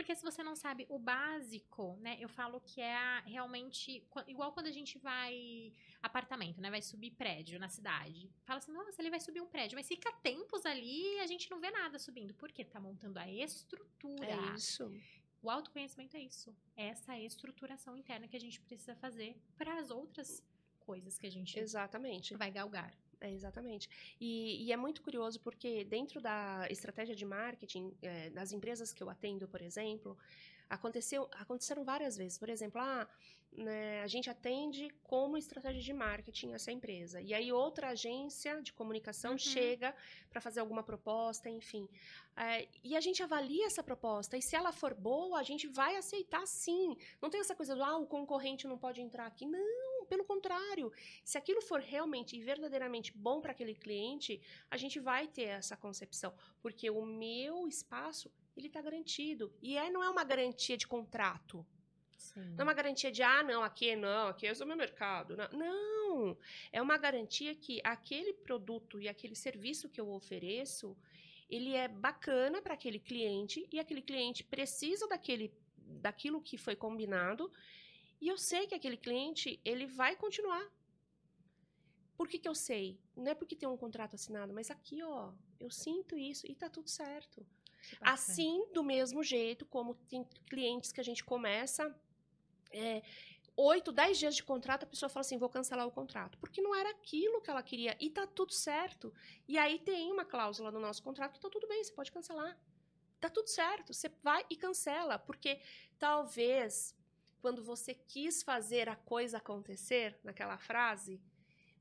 [0.00, 2.16] Porque se você não sabe o básico, né?
[2.18, 6.70] Eu falo que é realmente igual quando a gente vai apartamento, né?
[6.70, 8.30] Vai subir prédio na cidade.
[8.46, 11.50] Fala assim, nossa, ele vai subir um prédio, mas fica tempos ali e a gente
[11.50, 12.32] não vê nada subindo.
[12.32, 14.24] Porque tá montando a estrutura.
[14.24, 14.90] É isso.
[15.42, 16.56] O autoconhecimento é isso.
[16.74, 20.42] É essa estruturação interna que a gente precisa fazer para as outras
[20.78, 22.34] coisas que a gente Exatamente.
[22.36, 22.94] vai galgar.
[23.20, 23.88] É, exatamente.
[24.18, 29.02] E, e, é muito curioso porque dentro da estratégia de marketing, é, das empresas que
[29.02, 30.16] eu atendo, por exemplo,
[30.70, 32.38] aconteceu, aconteceram várias vezes.
[32.38, 33.06] Por exemplo, ah,
[33.52, 37.20] né, a gente atende como estratégia de marketing essa empresa.
[37.20, 39.38] E aí outra agência de comunicação uhum.
[39.38, 39.94] chega
[40.30, 41.88] para fazer alguma proposta, enfim.
[42.36, 44.36] É, e a gente avalia essa proposta.
[44.36, 46.96] E se ela for boa, a gente vai aceitar sim.
[47.20, 49.44] Não tem essa coisa do, ah, o concorrente não pode entrar aqui.
[49.44, 50.92] Não, pelo contrário.
[51.24, 55.76] Se aquilo for realmente e verdadeiramente bom para aquele cliente, a gente vai ter essa
[55.76, 56.34] concepção.
[56.60, 59.54] Porque o meu espaço, ele está garantido.
[59.62, 61.64] E é, não é uma garantia de contrato.
[62.18, 62.40] Sim.
[62.50, 65.36] Não é uma garantia de, ah, não, aqui não, aqui é o meu mercado.
[65.36, 65.48] Não.
[65.52, 66.38] não,
[66.72, 70.96] é uma garantia que aquele produto e aquele serviço que eu ofereço,
[71.48, 77.50] ele é bacana para aquele cliente e aquele cliente precisa daquele, daquilo que foi combinado
[78.20, 80.70] e eu sei que aquele cliente, ele vai continuar.
[82.16, 83.00] Por que, que eu sei?
[83.16, 86.68] Não é porque tem um contrato assinado, mas aqui, ó, eu sinto isso e tá
[86.68, 87.46] tudo certo.
[88.00, 91.94] Assim, do mesmo jeito, como tem clientes que a gente começa
[92.70, 93.02] é,
[93.56, 96.38] 8, 10 dias de contrato, a pessoa fala assim: vou cancelar o contrato.
[96.38, 97.96] Porque não era aquilo que ela queria.
[98.00, 99.12] E tá tudo certo.
[99.46, 102.58] E aí tem uma cláusula no nosso contrato que tá tudo bem, você pode cancelar.
[103.20, 103.92] Tá tudo certo.
[103.92, 105.18] Você vai e cancela.
[105.18, 105.60] Porque
[105.98, 106.96] talvez,
[107.40, 111.20] quando você quis fazer a coisa acontecer, naquela frase,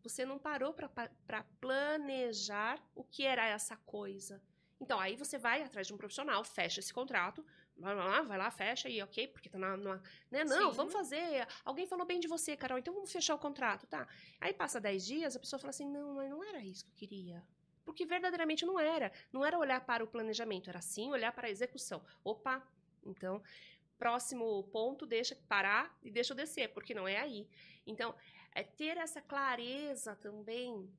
[0.01, 4.41] você não parou para planejar o que era essa coisa.
[4.79, 7.45] Então, aí você vai atrás de um profissional, fecha esse contrato,
[7.77, 9.75] vai lá, vai lá, fecha e ok, porque tá na.
[9.75, 10.01] na
[10.31, 10.45] né?
[10.45, 10.77] Não, Sim.
[10.77, 11.45] vamos fazer.
[11.65, 14.07] Alguém falou bem de você, Carol, então vamos fechar o contrato, tá?
[14.39, 16.95] Aí passa 10 dias, a pessoa fala assim: não, mas não era isso que eu
[16.95, 17.43] queria.
[17.83, 19.11] Porque verdadeiramente não era.
[19.33, 22.01] Não era olhar para o planejamento, era sim olhar para a execução.
[22.23, 22.65] Opa,
[23.05, 23.41] então,
[23.99, 27.47] próximo ponto, deixa parar e deixa eu descer, porque não é aí.
[27.85, 28.15] Então,
[28.55, 30.89] é ter essa clareza também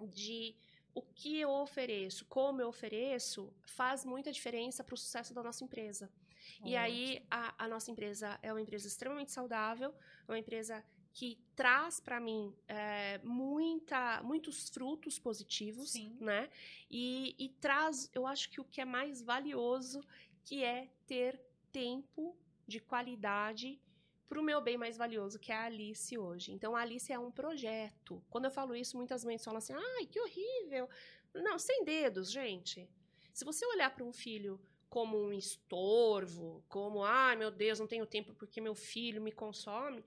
[0.00, 0.56] de
[0.94, 5.64] o que eu ofereço, como eu ofereço, faz muita diferença para o sucesso da nossa
[5.64, 6.10] empresa.
[6.54, 6.68] Ótimo.
[6.68, 9.92] E aí, a, a, nossa empresa é uma empresa extremamente saudável,
[10.26, 16.16] uma empresa que traz para mim é, muita, muitos frutos positivos, Sim.
[16.20, 16.48] né?
[16.90, 20.00] E, e traz, eu acho que o que é mais valioso,
[20.44, 21.40] que é ter
[21.72, 23.80] tempo de qualidade
[24.28, 26.52] para o meu bem mais valioso, que é a Alice hoje.
[26.52, 28.22] Então, a Alice é um projeto.
[28.28, 30.88] Quando eu falo isso, muitas mães falam assim: ai, que horrível.
[31.34, 32.88] Não, sem dedos, gente.
[33.32, 38.06] Se você olhar para um filho como um estorvo, como, ai, meu Deus, não tenho
[38.06, 40.04] tempo porque meu filho me consome.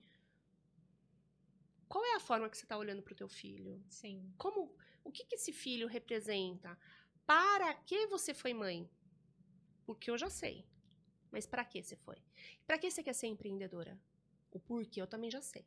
[1.88, 3.82] Qual é a forma que você está olhando para o teu filho?
[3.88, 4.32] Sim.
[4.38, 6.78] Como, o que, que esse filho representa?
[7.26, 8.88] Para que você foi mãe?
[9.84, 10.66] Porque eu já sei.
[11.32, 12.16] Mas para que você foi?
[12.66, 13.98] Para que você quer ser empreendedora?
[14.50, 15.64] O porquê eu também já sei.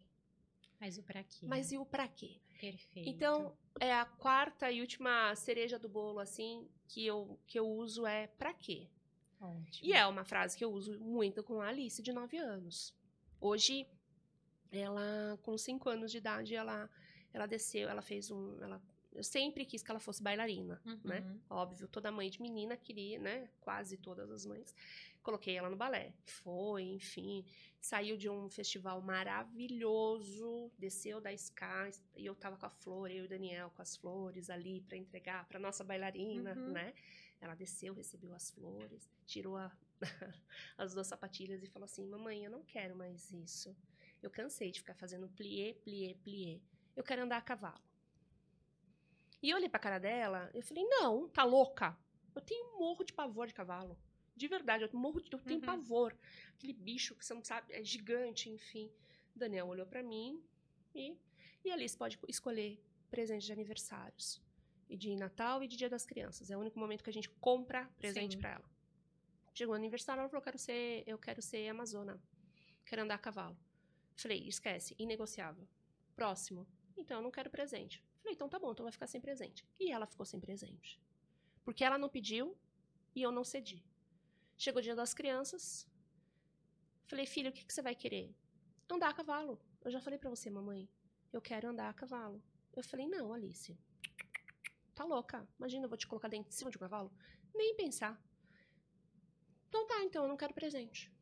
[0.80, 1.48] Mas o para quê?
[1.48, 2.40] Mas e o para quê?
[2.60, 3.10] Perfeito.
[3.10, 8.06] Então, é a quarta e última cereja do bolo assim que eu que eu uso
[8.06, 8.88] é para quê?
[9.40, 9.88] Ótimo.
[9.88, 12.94] E é uma frase que eu uso muito com a Alice de 9 anos.
[13.42, 13.88] Hoje
[14.72, 16.90] ela com 5 anos de idade ela
[17.34, 18.82] ela desceu, ela fez um ela
[19.16, 21.20] eu sempre quis que ela fosse bailarina, né?
[21.22, 21.40] Uhum.
[21.50, 23.50] Óbvio, toda mãe de menina queria, né?
[23.62, 24.76] Quase todas as mães.
[25.24, 26.14] Coloquei ela no balé.
[26.26, 27.44] Foi, enfim.
[27.82, 33.24] Saiu de um festival maravilhoso, desceu da Sky, e eu tava com a flor, eu
[33.24, 36.72] e o Daniel com as flores ali para entregar para nossa bailarina, Uhum.
[36.72, 36.94] né?
[37.42, 39.72] Ela desceu, recebeu as flores, tirou a-
[40.78, 43.76] as duas sapatilhas e falou assim: Mamãe, eu não quero mais isso.
[44.22, 46.60] Eu cansei de ficar fazendo plié, plié, plié.
[46.96, 47.80] Eu quero andar a cavalo.
[49.46, 51.96] E eu olhei pra cara dela, eu falei: Não, tá louca?
[52.34, 53.96] Eu tenho um morro de pavor de cavalo.
[54.36, 55.66] De verdade, eu morro de, eu tenho Uhum.
[55.68, 56.18] pavor.
[56.56, 58.92] Aquele bicho que você não sabe, é gigante, enfim.
[59.36, 60.44] Daniel olhou pra mim
[60.96, 61.16] e,
[61.64, 64.42] e Alice pode escolher presente de aniversários.
[64.90, 66.50] E de Natal e de Dia das Crianças.
[66.50, 68.66] É o único momento que a gente compra presente pra ela.
[69.54, 72.20] Chegou o aniversário, ela falou: quero ser, eu quero ser amazona.
[72.84, 73.56] Quero andar a cavalo.
[74.16, 75.68] Falei, esquece, inegociável.
[76.16, 76.66] Próximo.
[76.98, 78.04] Então eu não quero presente.
[78.26, 79.64] Falei, então tá bom, então vai ficar sem presente.
[79.80, 81.00] E ela ficou sem presente.
[81.64, 82.58] Porque ela não pediu
[83.16, 83.86] e eu não cedi.
[84.58, 85.88] Chegou o dia das crianças.
[87.06, 88.34] Falei, filho, o que, que você vai querer?
[88.90, 89.62] Andar a cavalo.
[89.84, 90.90] Eu já falei pra você, mamãe.
[91.32, 92.42] Eu quero andar a cavalo.
[92.76, 93.78] Eu falei, não, Alice.
[94.96, 95.48] Tá louca.
[95.60, 97.12] Imagina, eu vou te colocar dentro de cima de um cavalo.
[97.54, 98.20] Nem pensar.
[99.70, 101.14] Então tá, então eu não quero presente.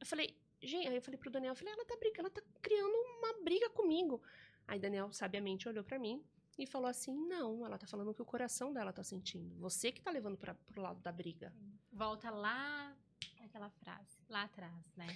[0.00, 2.42] Eu falei, gente, aí eu falei pro Daniel, eu falei, ela tá brigando, ela tá
[2.60, 4.20] criando uma briga comigo.
[4.66, 6.24] Aí Daniel sabiamente olhou pra mim
[6.58, 9.54] e falou assim: "Não, ela tá falando o que o coração dela tá sentindo.
[9.58, 11.52] Você que tá levando para pro lado da briga".
[11.92, 12.96] Volta lá
[13.40, 15.06] aquela frase, lá atrás, né?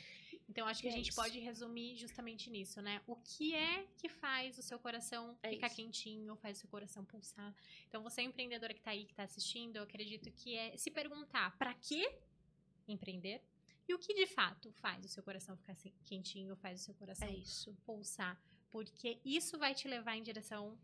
[0.48, 1.16] Então acho que É a gente isso.
[1.20, 3.00] pode resumir justamente nisso, né?
[3.06, 5.76] O que é que faz o seu coração É ficar isso.
[5.76, 7.54] quentinho, faz o seu coração pulsar.
[7.88, 11.56] Então você empreendedora que tá aí, que tá assistindo, eu acredito que é se perguntar
[11.56, 12.08] para que
[12.86, 13.42] empreender
[13.88, 15.74] e o que de fato faz o seu coração ficar
[16.04, 17.74] quentinho, faz o seu coração É isso.
[17.84, 18.40] pulsar,
[18.70, 20.78] porque isso vai te levar em direção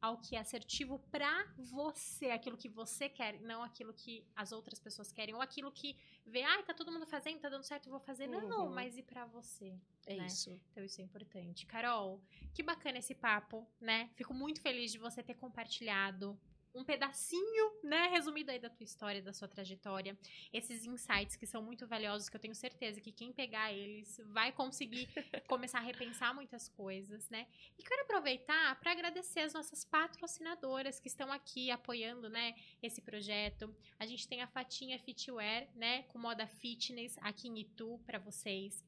[0.00, 4.78] ao que é assertivo pra você, aquilo que você quer, não aquilo que as outras
[4.78, 7.98] pessoas querem, ou aquilo que vê, ai, tá todo mundo fazendo, tá dando certo, vou
[7.98, 8.28] fazer.
[8.28, 8.70] Não, Uhum.
[8.72, 9.76] mas e pra você?
[10.06, 10.26] É né?
[10.26, 10.60] isso.
[10.70, 11.66] Então isso é importante.
[11.66, 12.22] Carol,
[12.54, 14.08] que bacana esse papo, né?
[14.14, 16.38] Fico muito feliz de você ter compartilhado
[16.74, 20.16] um pedacinho, né, resumido aí da tua história, da sua trajetória,
[20.52, 24.52] esses insights que são muito valiosos, que eu tenho certeza que quem pegar eles vai
[24.52, 25.08] conseguir
[25.48, 27.46] começar a repensar muitas coisas, né?
[27.78, 33.74] E quero aproveitar para agradecer as nossas patrocinadoras que estão aqui apoiando, né, esse projeto.
[33.98, 38.84] A gente tem a Fatinha Fitwear, né, com moda fitness aqui em Itu para vocês.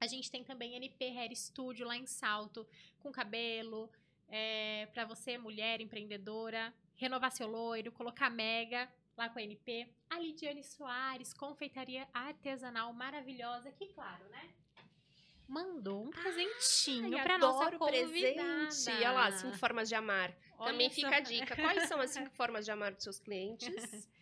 [0.00, 2.66] A gente tem também NP Hair Studio lá em Salto,
[3.00, 3.90] com cabelo,
[4.28, 8.86] é, para você, mulher empreendedora, renovar seu loiro, colocar mega
[9.16, 9.88] lá com a NP.
[10.10, 14.50] A Lidiane Soares, confeitaria artesanal maravilhosa, que claro, né?
[15.48, 17.90] Mandou um presentinho Ai, para nossa convidada.
[17.90, 18.90] presente.
[18.90, 20.36] Olha lá, cinco formas de amar.
[20.58, 20.96] Olha Também só.
[20.96, 21.56] fica a dica.
[21.56, 23.66] Quais são as cinco formas de amar dos seus clientes?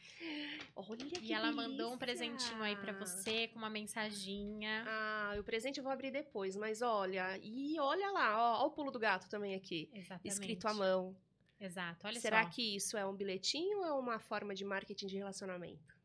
[0.76, 1.98] Olha que E ela mandou um delícia.
[1.98, 4.84] presentinho aí para você com uma mensaginha.
[4.86, 8.70] Ah, o presente eu vou abrir depois, mas olha, e olha lá, ó, ó o
[8.70, 10.28] pulo do gato também aqui, Exatamente.
[10.28, 11.16] escrito à mão.
[11.60, 12.50] Exato, olha Será só.
[12.50, 15.96] que isso é um bilhetinho ou é uma forma de marketing de relacionamento?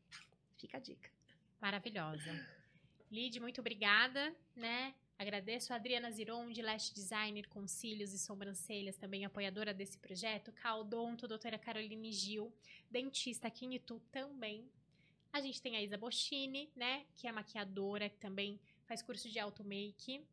[0.56, 1.10] Fica a dica.
[1.60, 2.46] Maravilhosa.
[3.10, 4.94] Lid, muito obrigada, né?
[5.18, 10.50] Agradeço a Adriana Ziron, de Lash Designer com cílios e sobrancelhas, também apoiadora desse projeto.
[10.52, 12.52] Caldonto, doutora Caroline Gil,
[12.90, 14.66] dentista aqui em Itu também.
[15.32, 17.04] A gente tem a Isa Boschini, né?
[17.14, 20.24] Que é maquiadora, que também faz curso de auto-make.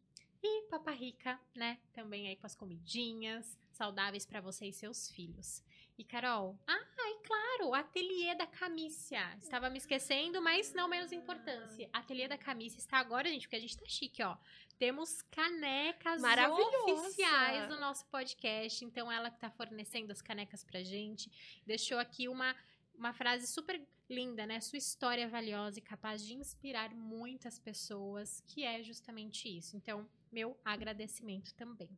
[0.41, 1.77] E Papa Rica, né?
[1.93, 5.63] Também aí com as comidinhas saudáveis para você e seus filhos.
[5.97, 9.37] E Carol, ah, e claro, Ateliê da Camícia.
[9.41, 11.89] Estava me esquecendo, mas não menos importância.
[11.93, 14.37] Ateliê da Camícia está agora, gente, porque a gente tá chique, ó.
[14.77, 18.83] Temos canecas oficiais do nosso podcast.
[18.83, 21.31] Então, ela que tá fornecendo as canecas pra gente.
[21.65, 22.55] Deixou aqui uma,
[22.95, 24.59] uma frase super linda, né?
[24.59, 29.75] Sua história é valiosa e capaz de inspirar muitas pessoas, que é justamente isso.
[29.75, 31.89] Então, meu agradecimento também.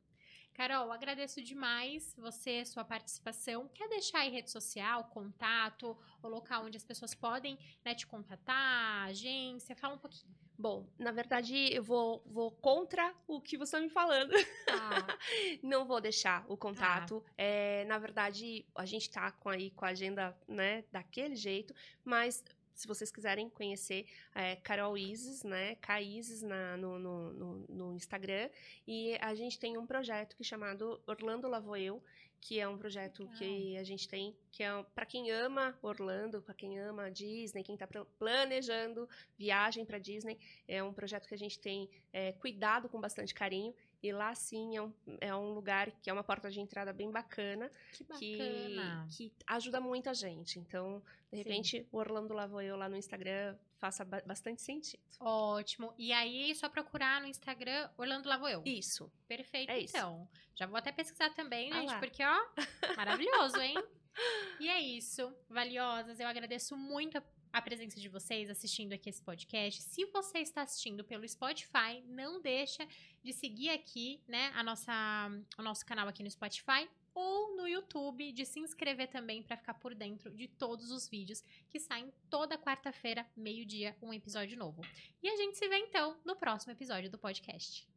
[0.61, 3.67] Carol, agradeço demais você, sua participação.
[3.73, 9.07] Quer deixar aí rede social, contato, o local onde as pessoas podem né, te contatar,
[9.07, 9.75] agência?
[9.75, 10.31] Fala um pouquinho.
[10.55, 14.35] Bom, na verdade, eu vou, vou contra o que você está me falando.
[14.69, 15.17] Ah,
[15.63, 17.25] Não vou deixar o contato.
[17.35, 21.73] É, na verdade, a gente tá com aí com a agenda, né, daquele jeito,
[22.05, 22.43] mas
[22.81, 28.49] se vocês quiserem conhecer é, Carol Isis, né, Caíses na, no, no, no, no Instagram,
[28.87, 32.03] e a gente tem um projeto que é chamado Orlando Lavo Eu,
[32.39, 33.37] que é um projeto Legal.
[33.37, 37.75] que a gente tem, que é para quem ama Orlando, para quem ama Disney, quem
[37.75, 39.07] está planejando
[39.37, 43.75] viagem para Disney, é um projeto que a gente tem é, cuidado com bastante carinho.
[44.03, 47.11] E lá, sim, é um, é um lugar que é uma porta de entrada bem
[47.11, 47.69] bacana.
[47.93, 49.07] Que Que, bacana.
[49.11, 50.57] que ajuda muita gente.
[50.59, 51.43] Então, de Sim.
[51.43, 55.01] repente, o Orlando Eu lá no Instagram faça ba- bastante sentido.
[55.19, 55.93] Ótimo.
[55.97, 58.63] E aí, só procurar no Instagram Orlando Lavo Eu.
[58.65, 59.11] Isso.
[59.27, 59.95] Perfeito, É isso.
[59.95, 60.27] então.
[60.55, 61.99] Já vou até pesquisar também, Ah gente, lá.
[61.99, 63.75] porque, ó, maravilhoso, hein?
[64.59, 66.19] E é isso, valiosas.
[66.19, 69.81] Eu agradeço muito a- a presença de vocês assistindo aqui esse podcast.
[69.81, 72.87] Se você está assistindo pelo Spotify, não deixa
[73.23, 74.91] de seguir aqui, né, a nossa,
[75.57, 79.73] o nosso canal aqui no Spotify ou no YouTube, de se inscrever também para ficar
[79.73, 84.81] por dentro de todos os vídeos que saem toda quarta-feira, meio-dia, um episódio novo.
[85.21, 87.90] E a gente se vê então no próximo episódio do podcast.